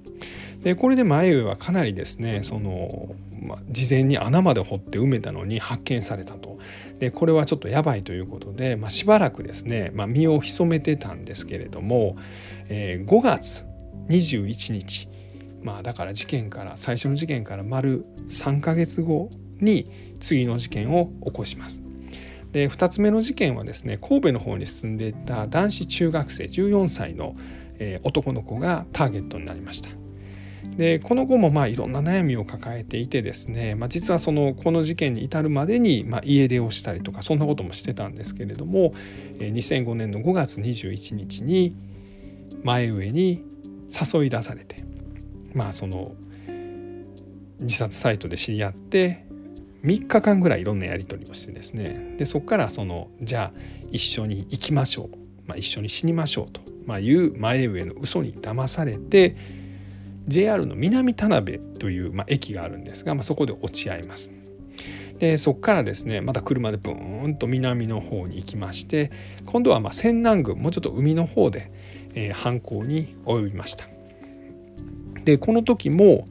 [0.63, 6.59] でこれで前上はかなりですねその、まあ、事前に穴まで掘って埋めたのに発見されたと
[6.99, 12.17] でこれはちょっとやばいということで、まあ、しばらくですね、まあ、身を潜めてたんですけれども、
[12.67, 13.65] えー、5月
[14.09, 15.07] 21日
[15.61, 21.83] まあだから事件から最初の事件から丸3ヶ月後に次の事件を起こします。
[22.51, 27.35] で2つ目の事件はですね神戸の方に住んでいた男子中学生14歳の、
[28.03, 29.89] 男の子がターゲットになりました。
[30.79, 38.93] でこの後もまあいろんな悩みを抱えていてですね、まあ、実はそのこの事件に至るまでにま家出をしたりとかそんなこともしてたんですけれども
[39.39, 41.75] 2005年の5月21日に
[42.63, 43.43] 前上に
[43.89, 44.77] 誘い出されて
[45.53, 46.13] まあその
[47.59, 49.25] 自殺サイトで知り合って
[49.83, 53.59] 3日間ぐらいいろんなやり取りをしてですねでそこからそのじゃあ
[53.91, 59.58] 一緒に行きましょう、まあ、一緒に死にましょうと、ま、いう前上の嘘に騙されて
[60.29, 64.31] JR の南田辺という、まあ、駅があるんですが、まあ、そこで落ち合います。
[65.17, 69.11] でそこからですねまた車でブーンと南の方に行きまして
[69.45, 71.69] 今度はま仙南郡もうちょっと海の方で、
[72.13, 73.85] えー、犯行に及びました。
[75.25, 76.27] でこの時も、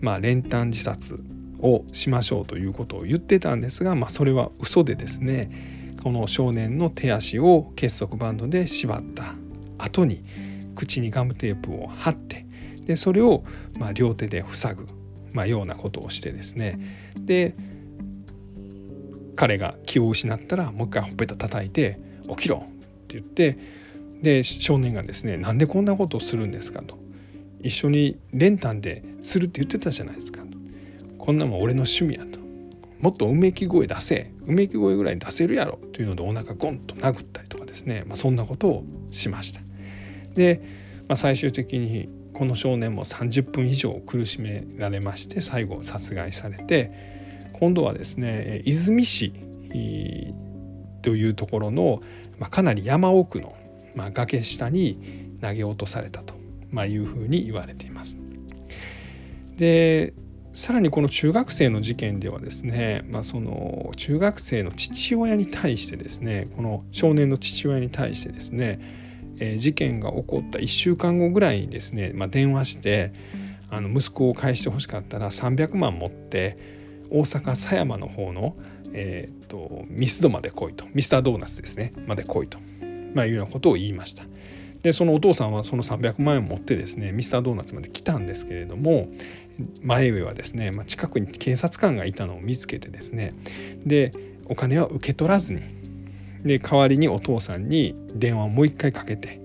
[0.00, 1.22] まあ、練炭自殺
[1.60, 9.34] をしましょうということを言ってたんですが、まあ、それは嘘でですねこの少年の手足を結束バンドで縛った
[9.78, 10.24] 後に
[10.74, 12.46] 口にガムテープを貼って
[12.86, 13.44] でそれを
[13.78, 14.86] まあ両手で塞ぐ、
[15.32, 16.78] まあ、ようなことをしてですね
[17.20, 17.54] で
[19.36, 22.70] 彼が気を失ったらもう一回ほっぺた叩いて「起きろ!」っ
[23.08, 23.58] て言って
[24.22, 26.98] で少年がですね「なんでこんなことをするんですか?」と
[27.62, 30.42] 「一緒に練炭でするって言ってたじゃないですか」
[31.18, 32.40] 「こんなもん俺の趣味や」と
[33.00, 39.60] 「もっとうめき声出せうめき声ぐらい出せるやろ」というのでお腹ゴンと殴ったりとかですね、まあ、そんなことをしました。
[40.34, 40.60] で、
[41.08, 49.32] まあ、最終的にこの少年も30分以上苦しめられまして最後殺害されて今度はですね出水市
[51.02, 52.02] というところの、
[52.38, 53.54] まあ、かなり山奥の、
[53.94, 56.34] まあ、崖下に投げ落とされたと、
[56.70, 58.18] まあ、いうふうに言われています。
[59.56, 60.14] で
[60.54, 69.01] さらにこの中学生の事件ではですね、まあ、その中学生の父親に対してですねこの少年の父親に対してですね、
[69.40, 73.12] えー、事件が起こった1週間後ぐらいにですね、まあ、電話して
[73.70, 76.58] あの息子を返してほしかったら300万持って
[77.10, 78.56] 大阪狭山の方の、
[78.92, 82.58] えーと、ミスドまで来いとミスタードーナツですねまで来いと、
[83.14, 84.24] まあ、いうようなことを言いました。
[84.82, 89.08] でそのお父さんはその300万円を持ってですねミスタードーナツまで来たんですけれども
[89.80, 93.32] 前上はですね、まあ、近くに警察官がいたのを見つけてですね
[93.86, 94.10] で
[94.46, 95.62] お金は受け取らずに
[96.44, 99.40] で代わりにお父さんに電話をもう一回かけて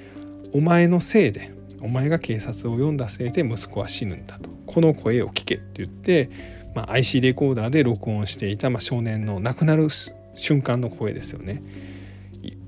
[0.52, 9.88] 「お前のせいでお前が警察を呼んだせいで息子は死ぬんだ」と「この声を聞け」って言ってまあ、IC レコーダーで録音していた、まあ、少年の亡くなる
[10.36, 11.62] 瞬間の声ですよね。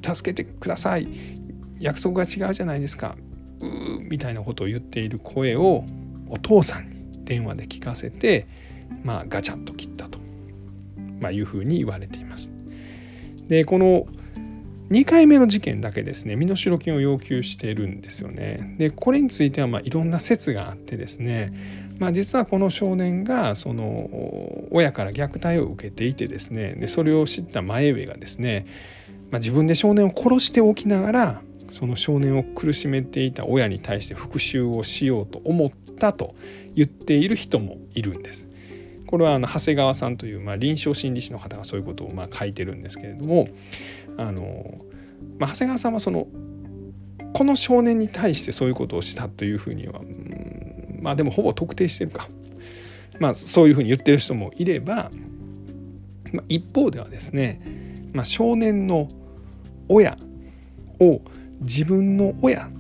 [0.05, 1.09] 助けてください。
[1.79, 3.17] 約束が違うじゃないですか。
[3.61, 5.85] うーみたいなことを言っている声を
[6.29, 8.47] お父さんに電話で聞かせて、
[9.05, 10.19] まあ、ガチャッと切ったと、
[11.21, 12.52] まあ、いうふうに言われています。
[13.49, 14.07] でこの
[14.91, 18.77] 2回目の事件だけですね身代金を要求しているんですよね。
[18.79, 21.53] でこれについてはまいろんな説があってですね
[22.03, 28.67] まあ、実はこの少年がその親から虐待を受けていてですねでそれを知った前上がですね、
[29.31, 36.35] まあ、自分で少年を殺しておきながらその少年を苦しめていた親に対して復讐をしようと思ったと
[36.75, 38.49] 言っている人もいるんです。
[39.13, 43.47] これはあの長谷川さんというまあ臨床心理士の方がそういうことをまあ書いてるんですけれども
[44.17, 44.79] あの、
[45.39, 46.29] まあ、長谷川さんはその
[47.35, 52.27] この少年に対してそういうことをしたというふうには、うんまあでもほぼ特定してるか。
[53.19, 55.11] まあそういうふうに言ってる人もいれば、
[56.33, 57.61] まあ、一方ではですね、
[58.15, 59.09] まあ、少年の
[59.89, 60.17] 親
[61.01, 61.21] を
[61.61, 62.71] 自分の親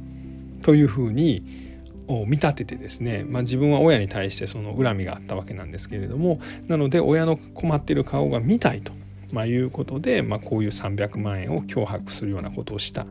[0.63, 1.62] というふうに
[2.09, 8.93] を見立ててですね、まあ、自分は親に対してその恨みがあったわけなんですけれどもなので親の困ってる顔が見たいと、
[9.33, 13.07] まあ、いうことで、まあ、こういう300万円を脅迫するようなことをした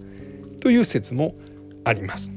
[0.60, 1.36] という説も
[1.84, 2.32] あります。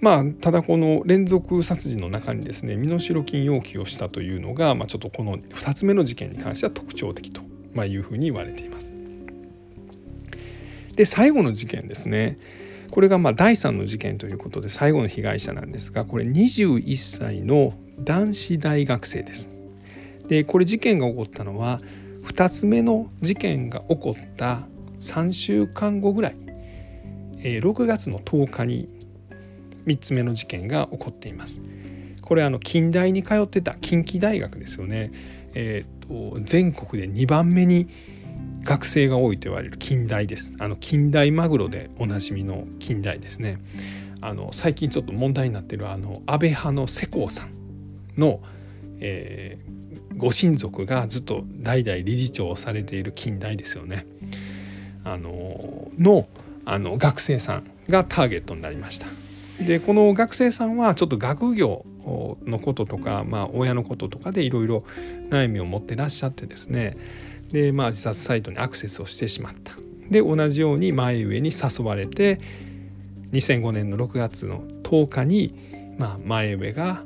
[0.00, 7.42] まあ、ただこの連続殺人の中にですね身代金要求をしたというのが、まあ、ちょっとこの2つ目の事件に関しては特徴的と、
[7.74, 8.96] まあ、いうふうに言われています。
[10.94, 12.38] で最後の事件ですね
[12.90, 19.50] これがま第3の事件ということで最後の被害者なんですがこれ21歳の男子大学生です。
[20.28, 21.80] でこれ事件が起こったのは
[22.24, 26.36] 2つ目の事件が起こった3週間後ぐらい
[27.38, 28.88] 6月の10日に
[29.86, 31.60] 3つ目の事件が起こっています。
[32.22, 35.10] これあの近代に通ってた近畿大学ですよね。
[35.54, 37.88] えーと、全国で2番目に
[38.64, 40.52] 学生が多いと言われる近代です。
[40.58, 43.58] あの近代マグロでおなじみの近代ですね。
[44.20, 47.50] あの最近ちょっと問題になっているあの安倍派の世耕さん
[48.16, 48.40] の、
[49.00, 54.06] えー、ご親族がずっと代々理事長をされている近代ですよね。
[55.04, 56.28] あのの
[56.64, 59.06] あの学生さんがターゲットになりました。
[59.64, 61.84] でこの学生さんはちょっと学業
[62.44, 64.84] のこととか、まあ、親のこととかでいろいろ
[65.30, 66.96] 悩みを持ってらっしゃってですね
[67.50, 69.74] で、まあ、自殺サイトにアクセスをしてしまった。
[70.10, 72.40] で同じように前上に誘われて
[73.32, 77.02] 2005年の6月の10日に、まあ、前上が、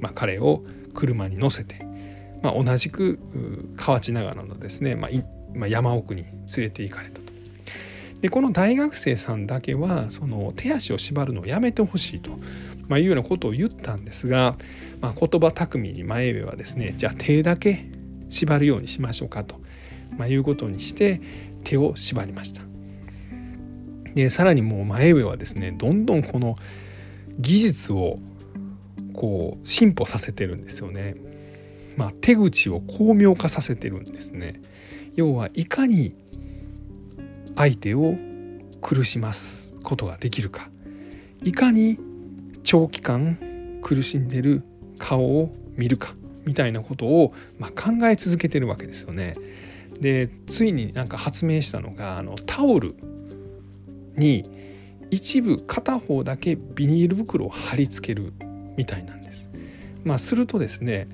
[0.00, 0.62] まあ、彼を
[0.94, 1.86] 車に乗せて、
[2.42, 3.18] まあ、同じく
[3.76, 5.10] 河内長野のですね、まあ
[5.54, 7.22] まあ、山奥に連れて行かれたと。
[8.22, 12.30] でこの大学生さんだけはその手足を縛るのをやめてほしいと、
[12.86, 14.56] まあ、いうようなことを言ったんですが、
[15.00, 17.84] まあ、言葉巧みに前上はですねじゃあ手だけ
[18.32, 19.60] 縛るようにしましょうかと、
[20.16, 21.20] まあ、いうことにして
[21.64, 22.62] 手を縛りました。
[24.14, 26.56] でさらにもう前上はですねどんどんこの
[27.38, 28.18] 技術を
[29.14, 31.14] こう進歩させてるんですよね。
[31.96, 34.60] まあ、手口を巧妙化させてるんですね。
[35.14, 36.14] 要はいかに
[37.54, 38.14] 相手を
[38.80, 40.70] 苦しますことができるか
[41.42, 41.98] いかに
[42.62, 43.36] 長期間
[43.82, 44.62] 苦しんでる
[44.98, 46.14] 顔を見るか
[46.44, 49.34] みたいなことを、まあ、考え続けてるわけですよね。
[50.00, 52.96] でついになんか発明したのがあのタオル
[54.16, 54.44] に
[55.10, 58.32] 一部片方だけビニール袋を貼り付ける
[58.76, 59.48] みたいなんです。
[60.04, 61.06] まあ、するとですね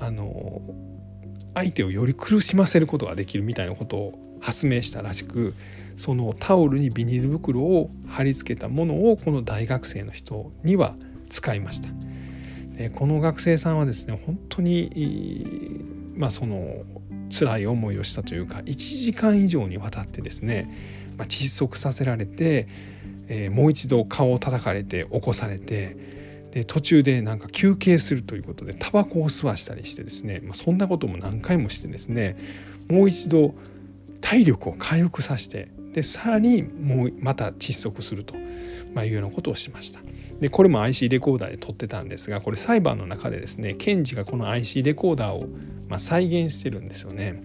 [0.00, 0.62] あの
[1.54, 5.54] 相手をより苦しませることができるみたいなことを発明したらしく
[5.96, 10.96] そのタオルにビニール袋を貼り付けたものをこの大学生の人には
[11.30, 11.88] 使いました。
[12.76, 15.84] でこの学生さんはですね本当に
[16.16, 16.84] まあその
[17.30, 22.68] 辛い思いをしたというか1時間以上にわたってですね、まあ、窒息させられて、
[23.28, 25.96] えー、もう一度顔を叩かれて起こされて
[26.52, 32.36] で途中でなんか休憩するということでタバコを吸わしたりしてですね、まあ、そんなことも何回もしてですね
[32.88, 33.54] もう一度
[34.20, 38.34] 体力を回復させてでさらにもうまた窒息すると、
[38.92, 40.00] まあ、いうようなことをしました。
[40.40, 45.48] でこれも IC レコーダーで撮ってたんですがこれ裁判の中でですね検事がこの IC レコーダーを、
[45.88, 47.42] まあ、再現してるんですよね。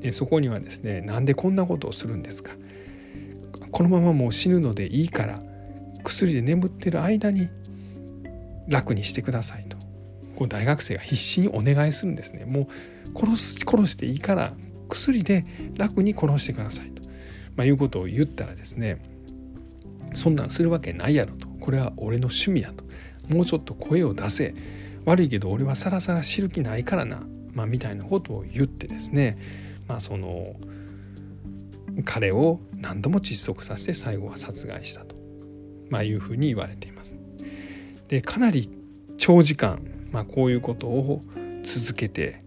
[0.00, 2.52] でそこにはですねなんでこんなことをするんですか
[3.72, 5.40] このままもう死ぬのでいいから
[6.04, 7.48] 薬で眠ってる間に
[8.68, 9.76] 楽にしてくださいと
[10.36, 12.68] こう大学生が必死にお願いするんですねも
[13.14, 14.52] う殺す殺していいから
[14.88, 15.46] 薬で
[15.76, 17.02] 楽に殺してくださいと、
[17.56, 19.00] まあ、いうことを言ったらですね
[20.14, 21.48] そんなんするわけないやろと。
[21.60, 22.84] これは俺の趣味やと。
[23.28, 24.54] もうちょっと声を出せ。
[25.04, 29.36] 悪いけど俺はさらさら知る気ないからな、まあ、みたいなことを言ってですね。
[29.86, 30.54] まあその
[32.04, 35.14] 彼を何度も窒息させて最後は殺害したと、
[35.90, 37.16] まあ、いうふうに言われています。
[38.08, 38.68] でかなり
[39.16, 39.80] 長時間、
[40.10, 41.22] まあ、こういうことを
[41.62, 42.42] 続けて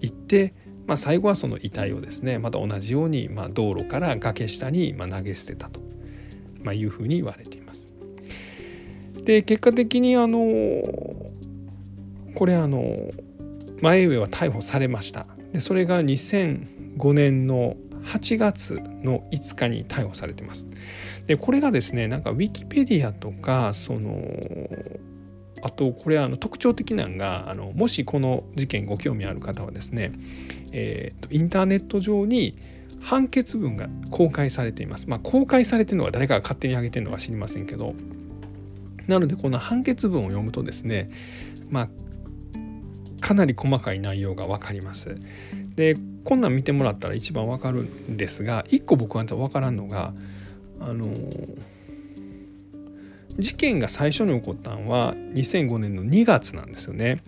[0.00, 0.52] いって、
[0.88, 5.80] まあ、最後はその遺体をですねまた同じように、ま、道路から崖下にま投げ捨てたと、
[6.62, 7.86] まいうふうに言われています。
[9.22, 10.40] で結果的にあの
[12.34, 13.10] これあの
[13.82, 20.66] 前上は逮捕されましたでそれが2005年の8月の5日に逮捕されてます
[21.26, 24.18] でこれがですねなんかウィキペディアとかその
[25.62, 30.12] あとこれあの特徴的なのがあのもしこの事件ご興味ある方はですね、
[30.72, 32.56] えーと、インターネット上に
[33.00, 35.08] 判決文が公開されています。
[35.08, 37.94] まあ、公開されてるのは誰かが勝手に上げてるのか知りませんけど
[39.06, 41.10] なのでこの判決文を読むとですね
[41.70, 41.88] まあ
[43.20, 45.16] かなり細かい内容が分かります。
[45.74, 50.12] でこんなん見てもらったら一番分かるんですが一個僕は分からんのが
[50.80, 51.06] あの
[53.38, 57.22] 事件が最初に起こったのは2005年の2月なんですよね。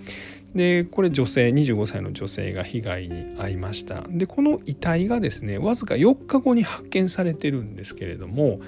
[0.55, 8.61] でこれ女性25歳の女性が被害に遭いましたでこの遺体がですねわずか4日後に発見されてるんですけれども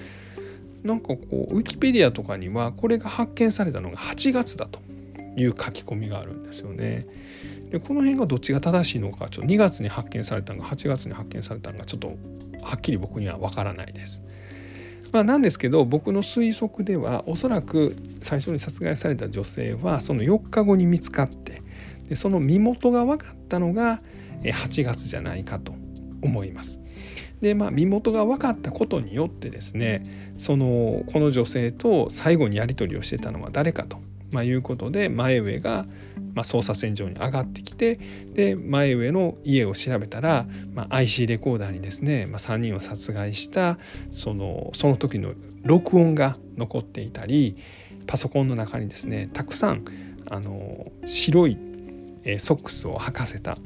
[0.85, 4.81] なんかこうウィキペディアとかにはこれが発見されたのが8月だと
[5.37, 7.07] いう書き込みがあるんですよね。
[7.71, 12.09] でこの辺がどっちが正しいのかちょっと2月に発見されたのか8月に発見されたのかちょっと
[12.63, 14.23] はっきり僕には分からないです。
[15.13, 21.63] まあ、なんですけど僕の推測ではおそらく最初に殺害された女性はその4日後に見つかって
[22.09, 24.01] でその身元が分かったのが
[24.43, 25.75] 8月じゃないかと
[26.23, 26.81] 思います。
[27.41, 33.99] でまあ身元が分かったことによってですねそのこの女性と最後にやり取りをしてたのは誰かと、
[34.33, 35.87] まあ、いうことで前上が、
[36.35, 37.99] まあ、捜査線上に上がってきて
[38.33, 43.79] で前上の家を調べたら、まあ、IC レコーダーにですね、まあ、3人を殺害した
[44.11, 47.57] そのその時の録音が残っていたり
[48.07, 49.85] パソコンの中にですねたくさん
[50.29, 51.59] あの白い
[52.39, 53.57] ソックスを履かせた、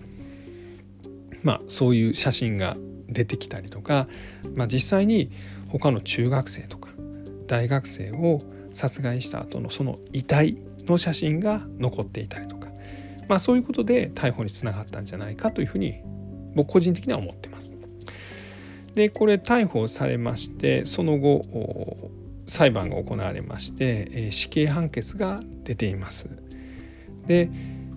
[1.43, 2.77] まあ、そういう写真が
[3.09, 4.09] 出てきたりとか、
[4.55, 5.31] まあ、実際に
[5.69, 6.91] 他の中学生とか
[7.47, 8.41] 大学生を
[8.73, 10.57] 殺害した後のその遺体
[10.87, 12.69] の写真が残っていたりとか、
[13.29, 16.01] まあ、そういうことで逮捕につながったんじゃないかというふうに
[16.55, 17.75] 僕個人的には思ってます。
[18.95, 21.43] でこれ逮捕されましてその後
[22.47, 26.29] 裁判が行われまして死刑判決が出ています。
[27.27, 27.51] で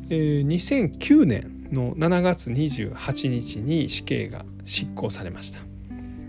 [0.10, 5.60] 2009年の7月28日に死刑が執行されました。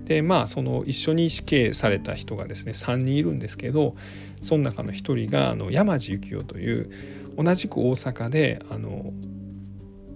[0.04, 3.94] でまあその一緒に死刑された人がですね3人いるんですけど
[4.40, 6.90] その中の一人があの山地幸雄という
[7.36, 9.12] 同じく大阪であの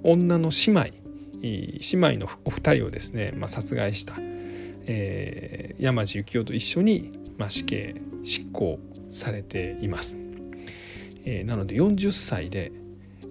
[0.02, 1.04] 女の姉妹
[1.42, 4.14] 姉妹のお二人をですね、まあ、殺害した、
[4.86, 8.78] えー、山地幸雄と一緒に、まあ、死刑執行
[9.10, 10.16] されています。
[11.26, 12.72] えー、なので40歳で、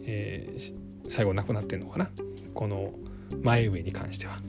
[0.03, 0.73] えー、
[1.07, 2.09] 最後亡くなってんのかな？
[2.53, 2.93] この
[3.41, 4.37] 前上に関しては。
[4.37, 4.39] っ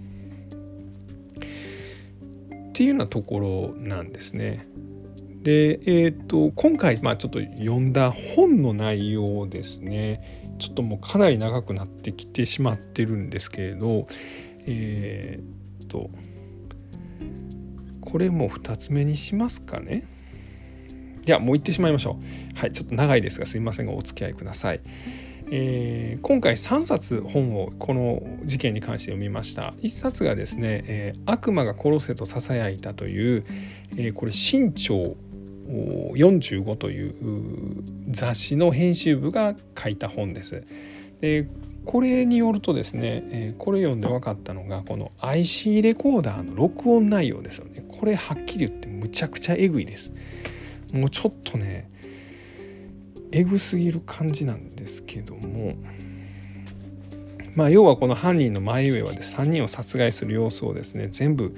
[2.73, 4.67] ていうようなところなんですね。
[5.45, 10.43] で、えーと、今回、まあ、ちょっと読んだ本の内容ですね。
[10.59, 14.07] ちょっともうかなり長くなってきてしまってるんですけれど
[14.67, 16.11] えっ、ー、と
[18.01, 20.07] これも2つ目にしますかね。
[21.27, 22.19] いやもう言ってしまいましょ
[22.55, 22.59] う。
[22.59, 24.81] はいちょっと長いですがすいませんがお付き合いください。
[25.51, 29.75] えー、今回3冊本をこの事件に関して読みました。
[29.83, 33.45] 1冊がですね「えー、悪魔が殺せとささやいた」という、
[33.97, 35.17] えー、これ新潮
[35.69, 37.15] 45という
[38.11, 40.65] 雑誌の編集部が書いた本です。
[41.21, 41.49] で
[41.85, 47.85] これによるとですね、えこれ読んで分かったのがこの IC レコーダーの録音内容ですよね。
[47.89, 50.12] これはっきり言ってむちゃくちゃえぐいです。
[50.93, 51.91] もうちょっとね
[53.33, 55.77] えぐすぎる感じなんですけども。
[57.55, 61.55] まあ要はこの犯人の前上はで3人を殺害する様子をですね全部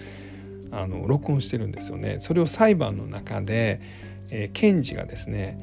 [0.80, 2.18] あの録音してるんですよね。
[2.20, 3.80] それを裁判の中で、
[4.30, 5.58] えー、検事がですね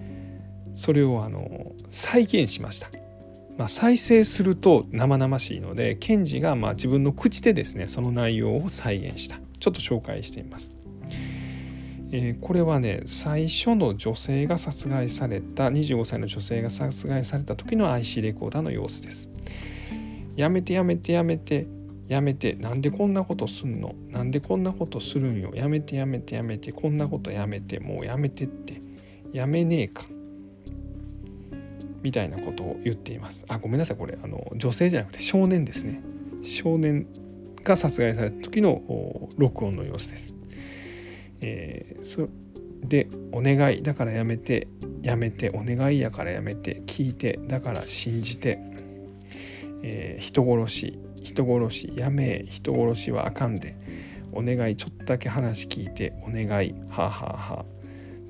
[0.76, 2.89] それをあの再現しました。
[3.57, 10.72] まあ、再生すると生々しいので検事がまあ自分の口でですねその内容を再現したちょっと紹介しています。
[12.16, 19.30] えー、これはね最初の女性が殺害された25歳の女性が殺害された時の IC レコーダーの様子です。
[20.36, 21.68] やめてやめてやめて
[22.08, 23.95] やめてなんでこんなことすんの？
[24.10, 25.51] なんでこんなことするんよ？
[25.56, 28.82] やめてやめてやめてこんなことやめてもうやめてって。
[29.32, 30.06] やめねえか。
[32.04, 33.45] みたいなことを言っています。
[33.47, 33.97] あごめんなさい。
[33.97, 36.01] これあの女性じゃなくて少年ですね。
[36.43, 37.08] 少年
[37.64, 40.36] が殺害された時の録音の様子です、
[41.41, 42.28] えー、そ
[42.84, 43.82] でお願い。
[43.82, 44.68] だからやめて。
[45.01, 45.49] やめて。
[45.49, 46.84] お願いやからやめて。
[46.86, 47.39] 聞いて。
[47.47, 48.60] だから信じて、
[49.82, 50.99] えー、人殺し。
[51.24, 53.76] 人殺しやめえ人殺しはあかんで。
[54.36, 57.66] お願いちょっとだけ話聞いてお願いはあ、はあは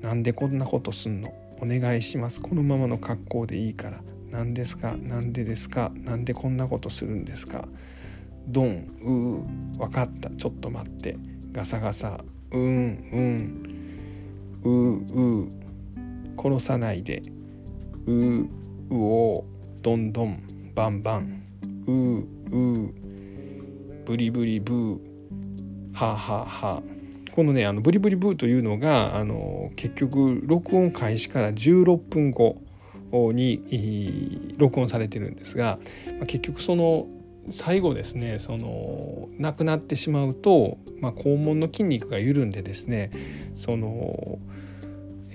[0.02, 1.30] あ、なんでこんなことすんの？
[1.60, 2.42] お願いします。
[2.42, 4.02] このままの格好でいいから。
[4.30, 4.96] 何ですか？
[5.00, 5.90] 何でですか？
[5.94, 7.66] 何でこんなことするんですか？
[8.48, 10.28] ドンうー分かった。
[10.28, 11.16] ちょっと待って。
[11.52, 12.22] ガサガサ。
[12.50, 13.62] うんうん。
[14.62, 15.50] ううう
[16.36, 17.22] 殺さないで。
[18.06, 18.48] うう
[18.90, 19.44] お
[19.80, 20.42] どんどん
[20.74, 21.42] バンバン。
[21.86, 21.92] う
[22.54, 22.92] う
[24.04, 24.98] ブリブリブー
[25.92, 26.82] はあ、はあはあ、
[27.32, 32.62] このねあのブリブリブーというのがあの結局録音開始から16分後
[33.32, 35.78] に録音されてるんですが、
[36.26, 37.06] 結局その
[37.50, 43.10] 最後ですねその亡くなってしまうと、まあ、肛門の筋肉が緩んでですね
[43.54, 44.38] その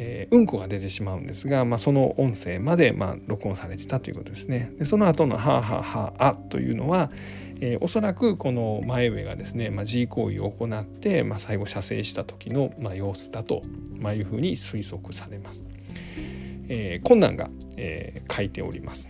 [0.02, 4.72] えー、うんこが出てしまうんですが、まあ、その音声までまあ録音されてたということですね。
[4.80, 7.12] でその後の「はあはあはあ」というのは、
[7.60, 13.62] えー、おそらくこの前上がですね、まあ、G 行為を行って、まあ、最後射精した時の、まあ、様子だと、
[13.98, 15.68] まあ、いうふうに推測されます。
[16.70, 19.10] えー、困難が、えー、書いております。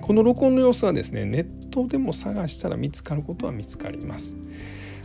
[0.00, 4.34] この録音の様子はですねネットでも探したら見つかることは見つかります。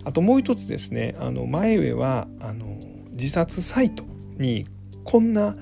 [0.05, 2.77] あともう一つですねあの前上はあの
[3.11, 4.05] 自殺サイト
[4.37, 4.67] に
[5.03, 5.55] こんな、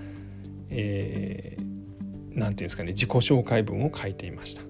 [0.70, 4.62] えー、て言うんですかね自己紹介文を書いていました。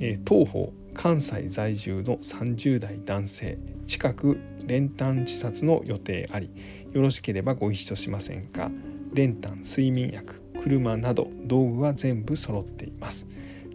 [0.00, 6.50] えー、当方関西在住の30代男性近く練炭自殺の予定あり
[6.92, 8.70] よろしければご一緒しませんか。
[9.12, 13.26] 練炭睡眠薬車など道具は全部揃っています。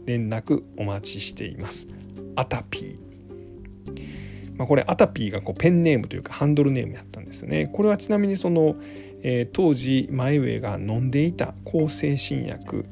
[0.05, 1.87] 連絡お待ちしています。
[2.35, 7.67] アタピー、まあ、これアタピーがこうペンネームというかハンドルネームやったんですね。
[7.67, 8.75] これはちなみにその
[9.23, 12.85] えー、当時前上が飲んでいた抗精神薬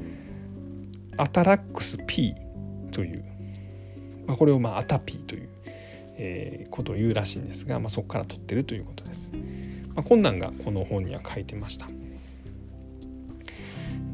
[1.17, 2.36] アタラックス P
[2.91, 3.26] という、
[4.28, 5.49] まあ、これをまあアタピーという、
[6.17, 9.32] えー、ことを言うらしいんですが、まあ、そこから取ってるということです。
[9.93, 11.88] まあ、困難がこの本には書いてました。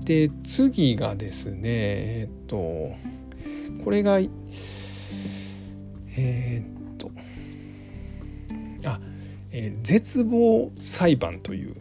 [0.04, 2.58] で次がですねえっ、と
[3.84, 4.20] これが
[6.18, 7.12] えっ、と
[8.84, 9.00] あ、
[9.52, 11.76] えー、絶望裁判という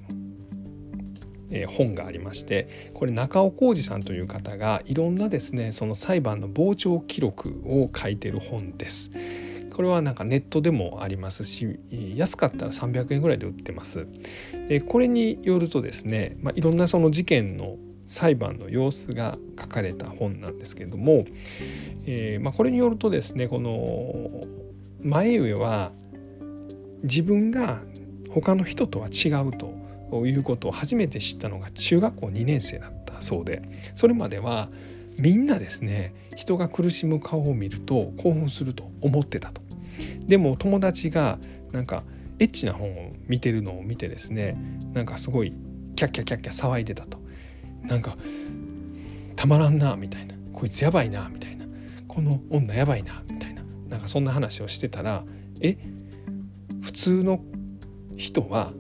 [1.51, 9.11] え本がありましてこれ中尾浩二さんという方がいろんなですねその裁判の傍聴記録を書いてる本です。
[9.71, 11.79] これはなんかネットでもありますし
[12.15, 14.07] 安かったら300円ぐらいで売ってます。
[14.69, 21.25] でこれによるとですね、まあ、いろんなその事件の裁判の様子が書かれた本なんですけれども、
[22.05, 24.43] えー、まあ、これによるとですねこの
[25.03, 25.93] 前上は
[27.05, 27.81] 自分が
[28.31, 29.80] 他の人とは違うと
[30.27, 33.63] いうことを初めて知ったのが中学校2年生だったそうで
[33.97, 34.69] それまでは
[35.19, 39.61] みんなですね人が苦しむ顔を見ると興奮すると思ってたと。
[40.27, 41.39] でも友達が
[41.73, 42.05] なんか
[42.39, 44.57] エッチな本を見てるのを見てですね
[44.95, 45.53] なんかすごい
[45.97, 47.19] キャッキャキャッキャ騒いでたと。
[47.83, 48.17] なんか
[49.37, 50.35] たまらんなみたいな。
[50.53, 51.67] こいつやばいなみたいな。
[52.09, 53.63] この女やばいなみたいな。
[53.89, 55.25] なんかそんな話をしてたら
[55.61, 55.77] え
[56.81, 57.41] 普通の
[58.17, 58.73] 人は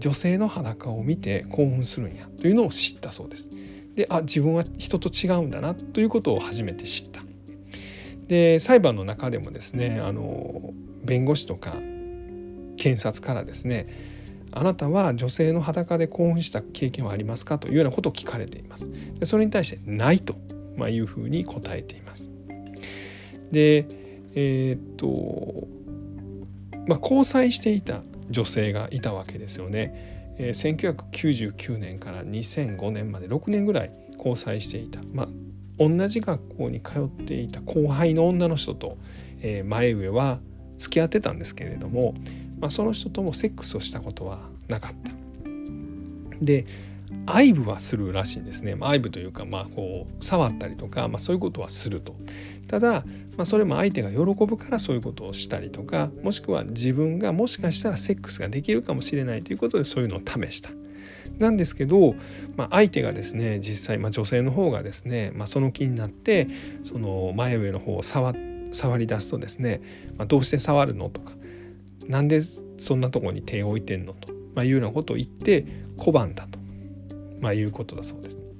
[0.00, 3.50] 女性の裸を見て興奮するんやというのを知ったそうです。
[3.94, 7.22] であ自分は人と違うんだなということを初めて知った。
[8.26, 10.72] で裁判の中でもですねあの
[11.04, 11.72] 弁護士とか
[12.76, 13.86] 検察からですね
[14.52, 18.90] あなたは女性の裸で興奮した経験はありますかというようなことを聞かれています。
[19.18, 20.36] でそれに対してないと、
[20.76, 22.30] まあ、いうふうに答えています。
[23.52, 23.86] で
[24.34, 25.80] えー、っと
[26.86, 30.34] まあ、交際していた女性がいたわけですよね。
[30.38, 35.28] えー、1999年から2005年まで6年ぐらい交際していた、まあ、
[35.78, 38.96] 同じ学校に通っていた後輩の女の人と、
[39.42, 40.40] えー、前上は
[40.78, 42.14] 付き合ってたんですけれども、
[42.58, 45.10] まあ、その人ともセックスをしたことはなかった。
[46.40, 46.64] で
[47.26, 52.16] 愛撫はするらしいんですね、まあ、愛撫というか、まあ、こう触ったりとか、まあ、そういうことはすると。
[52.66, 53.04] ただ、
[53.36, 60.70] まあ、それも相手が喜ぶからそういうことをしたりとかもしくは自分がもしかしたらセックスができるかもしれないということでそういうのを試した。
[61.38, 62.14] なんですけど、
[62.56, 66.48] まあ、相手がですね実際、まあ、女性の方がですね、まあ、その気になって
[66.84, 68.34] その前上の方を触
[68.72, 69.80] 触り出すとですね、
[70.16, 71.32] まあ、どうして触るのとか
[72.06, 72.42] なんで
[72.78, 75.64] そんなとこに手を置いてんのと、まあ、いうようなことを言って
[75.96, 76.59] 拒んだと、
[77.40, 78.50] まあ、いうことだそうです。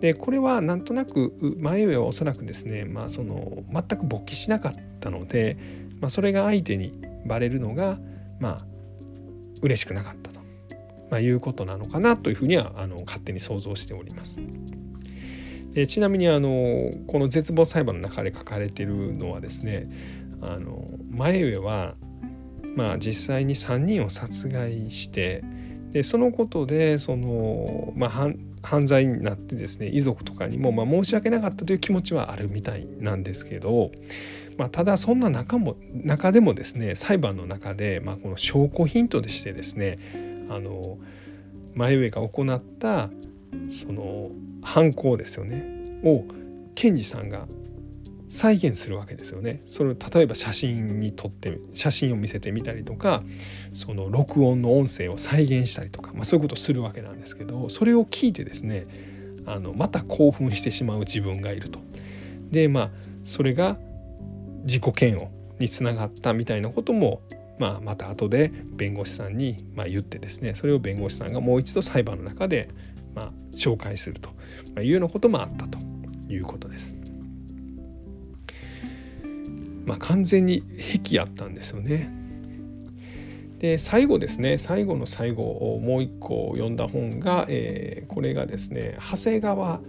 [0.00, 5.56] でこれはなんとなく前上はおそらくですね、まあ、その全く勃起しなかったので、
[6.00, 7.98] まあ、それが相手にバレるのが
[8.38, 8.66] まあ
[9.62, 10.40] 嬉しくなかったと、
[11.10, 14.40] まあ、いうことなのかなというふうにはあの勝手に想像しております。
[15.74, 19.90] でちなみにあのこの絶望裁判の中で書かれてるのはですね
[20.40, 21.94] あの前上は
[22.74, 25.44] まあ実際に3人を殺害して
[25.92, 28.10] でそのことでその、まあ、
[28.62, 33.90] 犯罪になってですね遺族とかにもま申し訳なかったという気持ちはあるみたいなんですけど、
[34.56, 39.98] まあ、ただそんな中も中でもですね裁判の中で、まあ、この証拠ヒントでしてですね
[40.50, 40.98] あの
[41.74, 43.10] 前上が行った
[43.68, 44.30] その
[44.62, 45.64] 犯行ですよね
[46.04, 46.24] を
[46.74, 47.46] 検事さんが
[48.28, 49.60] 再現するわけですよね。
[49.66, 53.22] それを例えば写真に撮って写真を見せてみたりとか
[53.72, 58.86] その録音の音声を再現したりとか、まあ、そういうことをするわけなんですけどそれを聞いてですね
[59.46, 61.80] あのまた興奮してしまう自分がいると。
[62.50, 62.90] でまあ
[63.24, 63.78] それが
[64.64, 67.22] 自己嫌悪につながったみたいなことも、
[67.58, 72.68] まあ、また後で弁護士さんにま言ってですねそれを弁護士さんがもう一度裁判の中で
[73.14, 74.30] ま紹介すると
[74.80, 75.78] いうようなこともあったと
[76.28, 76.97] いうことです。
[79.88, 80.62] まあ、完全に
[81.02, 82.10] 癖やったんですよね。
[83.58, 89.80] で最後ですね最後の最後をもう一個読んだ本が、えー、これがですね長谷川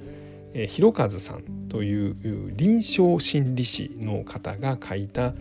[0.55, 2.15] 博和さんという
[2.55, 5.35] 臨床心理士の方が書いた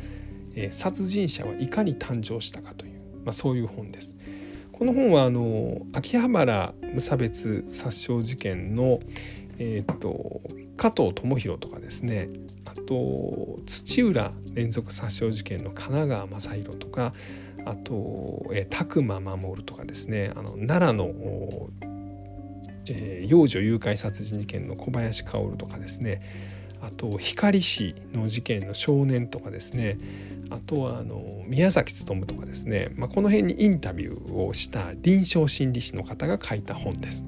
[0.58, 2.92] え「殺人者はいかに誕生したか」という、
[3.24, 4.16] まあ、そういう本です。
[4.72, 9.00] この本はあの秋葉原無差別殺傷事件の、
[9.58, 10.40] えーと、
[10.76, 12.28] 加藤智弘とかですね
[12.80, 17.12] と土浦連続殺傷事件の神奈川雅弘とか
[17.64, 21.70] あと、えー、拓磨守とかですねあの奈良の、
[22.86, 26.20] えー、幼女誘拐殺人事件の小林薫とかですね
[26.80, 29.98] あと光市の事件の少年とかですね
[30.50, 37.24] あとはあの宮崎勉とかですね、まあ、この辺にインタビューをした臨床心理士の方が書いた本です。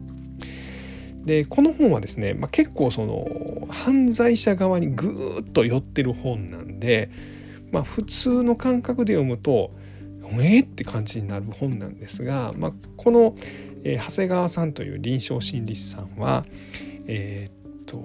[1.24, 7.10] でこの本はですね、まあ、結構その犯罪者側にぐーっと寄ってる本なんで、
[7.72, 9.70] まあ、普通の感覚で読むと
[10.38, 13.34] えー、って感じになる本なんですが、まあ、この、
[13.84, 16.44] えー、長谷川さんという臨床心理士さんは
[17.06, 17.96] えー、っと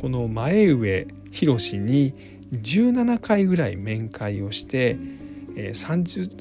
[0.00, 2.14] この前上博に
[2.52, 4.96] 17回ぐらい面会をして、
[5.56, 6.36] えー、30,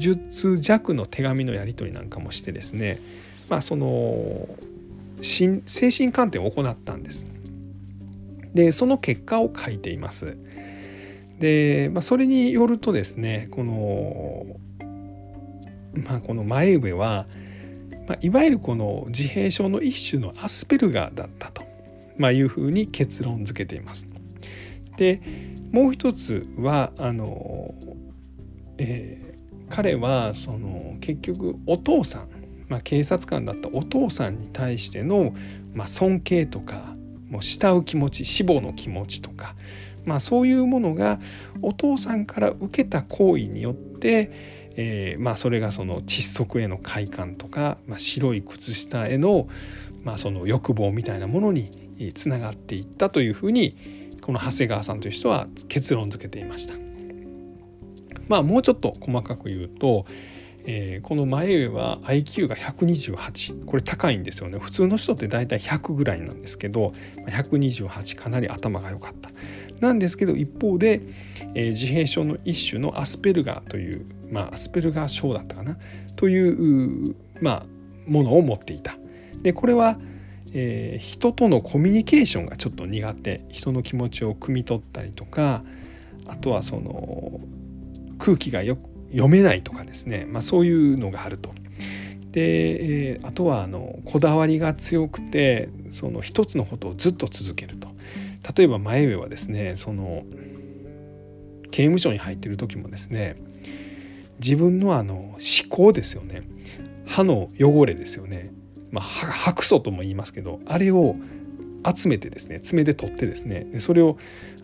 [0.00, 3.00] 30通弱の手紙のやり取りなんかもしてですね
[3.48, 4.48] まあその
[5.20, 7.26] 精神鑑定を行ったんです。
[8.54, 10.36] でその結果を書いています。
[11.38, 14.46] で、まあ、それによるとですねこの,、
[16.08, 17.26] まあ、この前上は、
[18.08, 21.62] まあ、いわゆるこの自閉症の一種のアスペルガーだったと、
[22.16, 24.06] まあ、いうふうに結論付けています。
[24.96, 25.20] で
[25.70, 27.74] もう一つはあの、
[28.78, 32.28] えー、彼はその結局お父さん
[32.68, 35.34] まあ、警察官だったお父さんに対しての、
[35.74, 36.94] まあ、尊敬とか
[37.28, 39.54] もう慕う気持ち死亡の気持ちとか、
[40.04, 41.20] まあ、そういうものが
[41.62, 44.30] お父さんから受けた行為によって、
[44.76, 49.48] えー、まあ、それがその窒息への快感とか、まあ、白い靴下への,、
[50.04, 51.70] まあその欲望みたいなものに
[52.14, 53.76] つながっていったというふうに
[54.20, 56.74] この長谷川さんという人は結論付けていました。
[58.28, 60.04] まあ、もうちょっと細かく言うと、
[60.68, 64.58] えー、この前上は IQ が128これ高いんですよね。
[64.58, 66.92] 普通の人って大体100ぐらいなんですけど
[67.28, 69.30] 128かなり頭が良かった。
[69.80, 71.02] なんですけど一方で、
[71.54, 75.76] えー、自閉症の一種のアスペルガーという、まあ、アスペルガー症だったかな？
[76.16, 77.66] というまあ、
[78.06, 78.96] ものを持っていた。
[79.42, 79.98] でこれは、
[80.52, 83.44] えー、人とのコミュニケーションがちょっと苦手。
[83.50, 85.62] 人の気持ちを汲み取ったりとか
[86.26, 87.40] あとはその
[88.18, 91.50] 空気がよく読めないとかですね、まあ、そういうのがあると。
[92.32, 97.88] で、あとはあのこだわりが強くてその一つのことをずっと続けると。
[98.56, 100.22] 例えば前上はですねその
[101.70, 103.36] 刑務所に入ってる時もですね
[104.38, 105.38] 自分のあの思
[105.68, 106.42] 考ですよね
[107.06, 108.52] 歯の汚れですよね、
[108.90, 111.16] まあ、白素とも言いますけどあれを
[111.84, 114.16] 集めてですね爪で取ってですねでそれを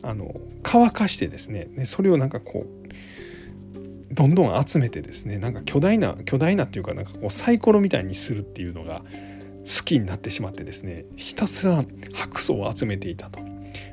[0.02, 2.88] あの乾かしてですねでそれをなんかこう
[4.12, 9.02] どんどん集めてですねなんか巨大な巨大なっていうかなんかこうサイコロみたいにするっていうのが
[9.64, 11.82] 好きになってしまってですねひたすら
[12.14, 13.40] 白素を集めていたと。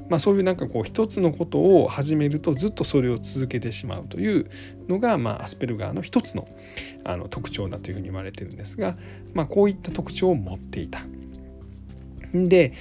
[0.10, 4.50] まあ、そういうなんかこう一つのことを始めるとずっとそれを続けてしまうという
[4.90, 6.50] のが、まあ、アスペルガーの一つの
[7.06, 8.98] あの特徴だというふうに言われてるんですが、
[9.34, 11.04] まあ、こういった特徴を持っていた。
[12.34, 12.74] で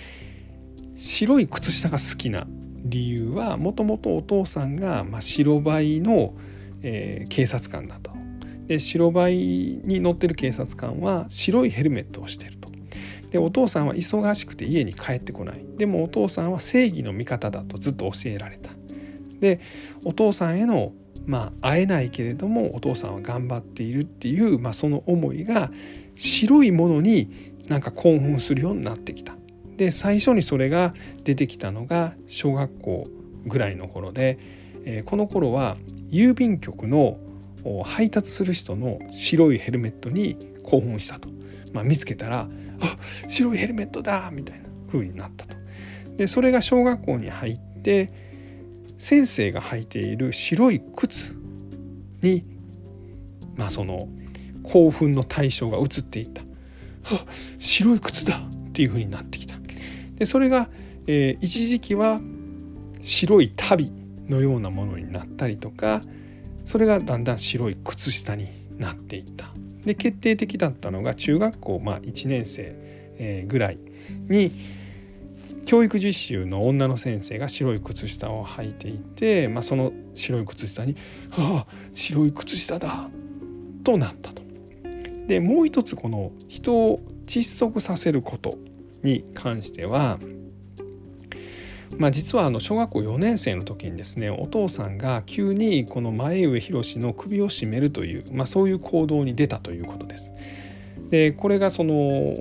[0.96, 2.46] 白い靴下が好きな
[2.84, 6.34] 理由はもともとお父さんが、まあ、白バイの、
[6.82, 8.12] えー、警察官だと。
[8.66, 9.36] で白バイ
[9.82, 12.68] に乗ってる警察官は白いヘルメットをしてると。
[13.30, 18.70] でお父さんは忙しくて家に帰ってこないでもお父さんは正義の味方だとずっと教えられた
[19.38, 19.60] で
[20.04, 20.92] お父さんへの
[21.26, 25.70] まあ会えないけれどもお父さんは頑張っているっていう、まあ、その思いが
[26.16, 29.36] 白いものになんか興奮するようになってきた
[29.76, 33.04] で最初にそれが出てきたのが小学校
[33.46, 34.38] ぐらいの頃で、
[34.90, 35.76] えー、この頃は
[36.10, 37.18] 郵便局の
[37.84, 41.28] 配達する人の白いヘルメットに興奮したと、
[41.74, 42.48] まあ、見つけたら
[42.80, 42.96] 「あ
[43.28, 45.56] 白いヘルメットだ!」みたいな風になったと。
[46.16, 48.10] でそれが小学校に入って
[48.96, 51.36] 先生が履いている白い靴
[52.22, 52.44] に
[53.54, 54.08] まあその
[54.62, 56.42] 興奮の対象が移っていった
[57.04, 57.26] 「あ
[57.58, 59.56] 白い靴だ!」っていう風になってきた。
[60.16, 60.70] でそれが、
[61.06, 62.20] えー、一時期は
[63.02, 63.97] 白い足袋
[64.28, 66.00] のようなものになったりとか
[66.66, 68.48] それがだんだん白い靴下に
[68.78, 69.50] なっていった
[69.84, 73.78] で決定的だったのが中学校、まあ、1年生、ぐらい
[74.28, 74.52] に
[75.64, 80.96] 教育実習の女の先生が白い靴下を履いていて、まあ、その白い靴下に
[81.32, 83.10] 「ああ白い靴下だ!」
[83.84, 84.42] となったと。
[85.26, 88.56] でもう一つこの人を窒息させること
[89.02, 90.18] に関しては
[91.96, 100.34] まあ、実はあの小学校4年生の時にですねお父さんが急にこの前上博の首を絞めるという、まあ、そういう行動に出たということです。
[101.10, 102.34] でこれがその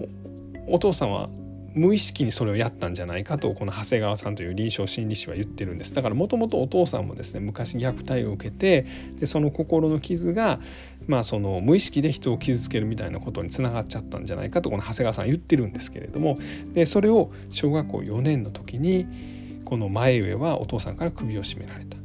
[0.67, 1.29] お父さんは
[1.77, 8.87] 無意識にそれをやったんじゃないかとこの長谷川さんという臨床心理士は言ってるんですだからもともとお父さんもですね昔虐待を受けて
[9.19, 10.59] でその心の傷が
[11.07, 16.37] まあその無意識で人を傷つけるみたいなことにつながっちゃったんじゃないかとこの長谷川さんは言ってるんですけれども
[16.73, 19.36] でそれを小学校4年の時に
[19.67, 21.97] この前上はお父さんから首を絞められた。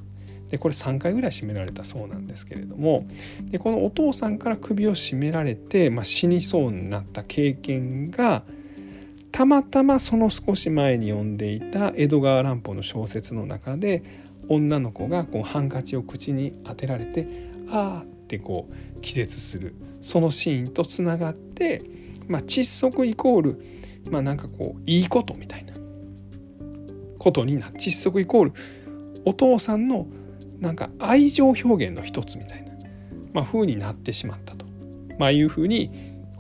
[0.48, 3.06] でこれ3回ぐらい絞められたそうなんですけれども。
[3.52, 8.42] でこのお父さんから首を絞められて、まあ、死にそうになった経験が
[9.30, 14.02] たまたまその少し前に読んでいた江戸川乱歩の小説の中で
[14.48, 17.28] 女の子がこうハンカチを口に当てられて
[17.70, 19.76] 「ああ」ってこう気絶する。
[20.00, 21.80] そのシーンとつながって、
[22.26, 23.64] まあ、窒息イコール
[24.10, 25.74] まあなんかこういいことみたいな。
[27.22, 28.52] ことにな窒息イコール
[29.24, 30.06] お父さんの
[30.58, 32.72] なんか愛情表現の一つみたいな、
[33.32, 34.66] まあ、風になってしまったと、
[35.18, 35.90] まあ、いうふうに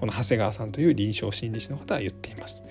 [0.00, 2.62] この長谷川さんという臨床心理士の方は言っています。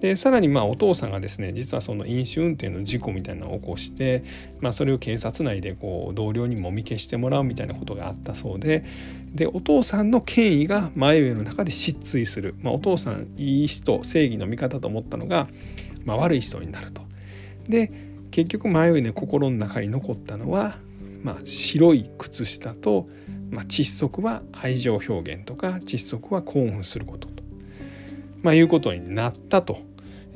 [0.00, 4.24] でさらにまあお父さんがですね実はその飲酒運転の事故みたいなのを起こして、
[4.60, 8.84] まあ、それを警察内でこう同僚にもみ消してもらうみたいなことがあったそうで
[9.34, 15.48] でお父さんの権威が前上の中で失墜する、まあ、お父さんいい人正義の味方と思ったのが、
[16.04, 17.05] まあ、悪い人になると。
[17.68, 17.90] で
[18.30, 20.78] 結局前上ね心の中に残ったのは、
[21.22, 23.08] まあ、白い靴下と、
[23.50, 27.42] まあ、窒息は愛情表現とか窒息は興奮することと、
[28.42, 29.78] まあ、いうことになったと、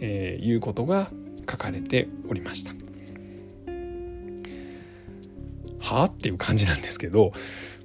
[0.00, 1.10] えー、いうことが
[1.50, 2.72] 書かれておりました。
[5.80, 6.04] はあ？
[6.04, 7.32] っていう感じなんですけど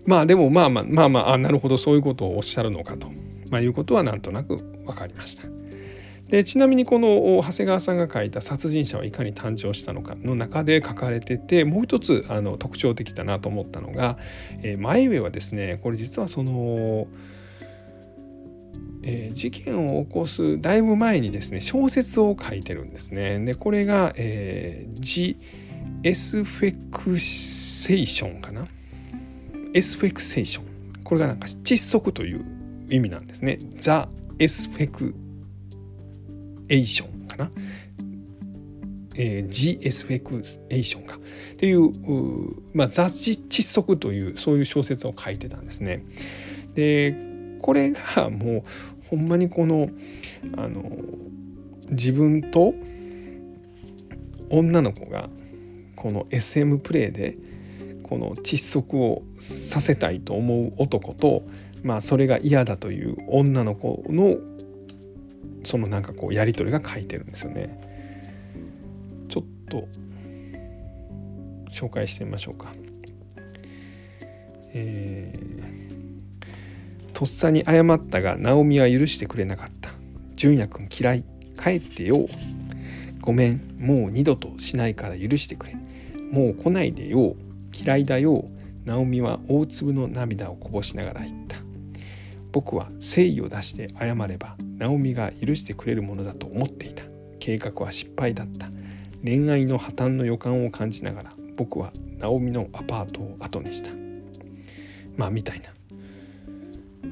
[0.05, 3.09] まあでもまあまあまあまああなるほどそういうことをおっしゃるのかと、
[3.49, 5.43] まあ、いうことはなんとなく分かりました。
[6.29, 14.17] でちなみにこの長谷川さんが書いた「殺人者はいかに誕生したのか」の中で書かれててもう一つあの特徴的だなと思ったのが、
[14.63, 17.07] えー、前上はですねこれ実はその、
[19.03, 23.39] えー、事件を起こすだいぶ前にですね小説を書いてるんですね。
[23.45, 25.37] でこれが、えー、ジ・
[26.01, 28.65] エスフェクセーションかな？
[29.75, 30.65] エスフェクセーション
[31.03, 32.43] これがなんか窒息という
[32.89, 33.59] 意味なんですね。
[33.77, 34.09] ザ・
[34.39, 35.13] エスフェク
[36.69, 37.51] エーションかな、
[39.15, 41.91] えー、GS フェクエーションかっていう
[42.73, 46.03] まあ、雑誌窒息というそういう小説を書いてたんですね。
[46.73, 47.15] で
[47.61, 48.63] これがもう
[49.09, 49.89] ほんまにこの
[50.57, 50.83] あの
[51.89, 52.73] 自分と
[54.49, 55.29] 女の子が
[55.95, 57.37] この SM プレイで
[58.03, 61.43] この窒息をさせたいと思う男と、
[61.83, 64.37] まあ、それが嫌だという女の子の
[65.65, 67.81] そのなんかこうやり取りが書いてるんですよね。
[69.27, 69.87] ちょっと
[71.71, 72.73] 紹介してみましょうか。
[74.73, 79.91] えー、とっさに謝ったが直美は許してくれなかった。
[80.35, 81.23] 純也君嫌い。
[81.61, 82.27] 帰ってよ。
[83.21, 83.61] ごめん。
[83.79, 85.75] もう二度としないから許してくれ。
[86.31, 87.35] もう来ないでよ。
[87.73, 88.45] 嫌いだよ。
[88.85, 91.57] 直美は大粒の涙をこぼしながら言った。
[92.51, 97.03] 僕は誠意を出して謝ればナオミが許してくれるものだと思っていた。
[97.39, 98.69] 計画は失敗だった。
[99.23, 103.91] 恋愛の破綻の予感を感じながら僕はナオミのアパートを後にした。
[105.17, 105.69] まあみたいな、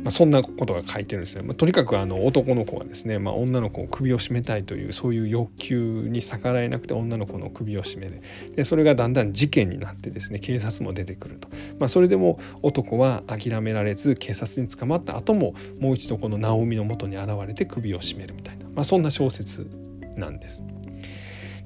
[0.04, 8.22] まあ、そんなことが書いてるんですね、まあ、とにかくあの男の子がですね、まあ、女の子を首を絞めたいというそういう欲求に逆らえなくて女の子の首を絞める
[8.56, 11.48] でそれがだんだん事件になってですね警察も出てくると、
[11.80, 19.70] まあ、それでも男は諦められず警察に捕まった後ももう一度この直美のもとに現れて首を絞めるみたいな、まあ、そんな小説
[20.18, 20.64] なんです。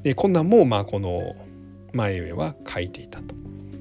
[0.03, 1.35] でこんなんもまあこの
[1.91, 3.35] 前上は書いていたと、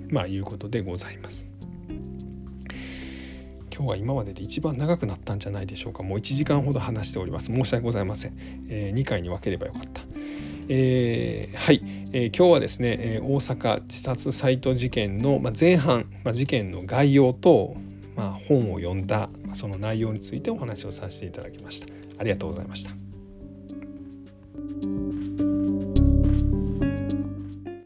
[0.09, 1.47] まあ、いうことでございます。
[3.77, 6.03] 今日は今までで一番長くなったんじゃないでしょうか。
[6.03, 7.47] もう1時間ほど話しております。
[7.47, 8.33] 申し訳ございません、
[8.71, 10.01] えー、2回に分ければよかった。
[10.71, 17.77] えー、はい、えー、今日はですね、え大阪自殺サイト事件の、ま前半、ま事件の概要と、
[18.17, 21.87] ま本を読んだ、まその内容についてお話をさせていただきました。
[22.19, 22.93] ありがとうございました。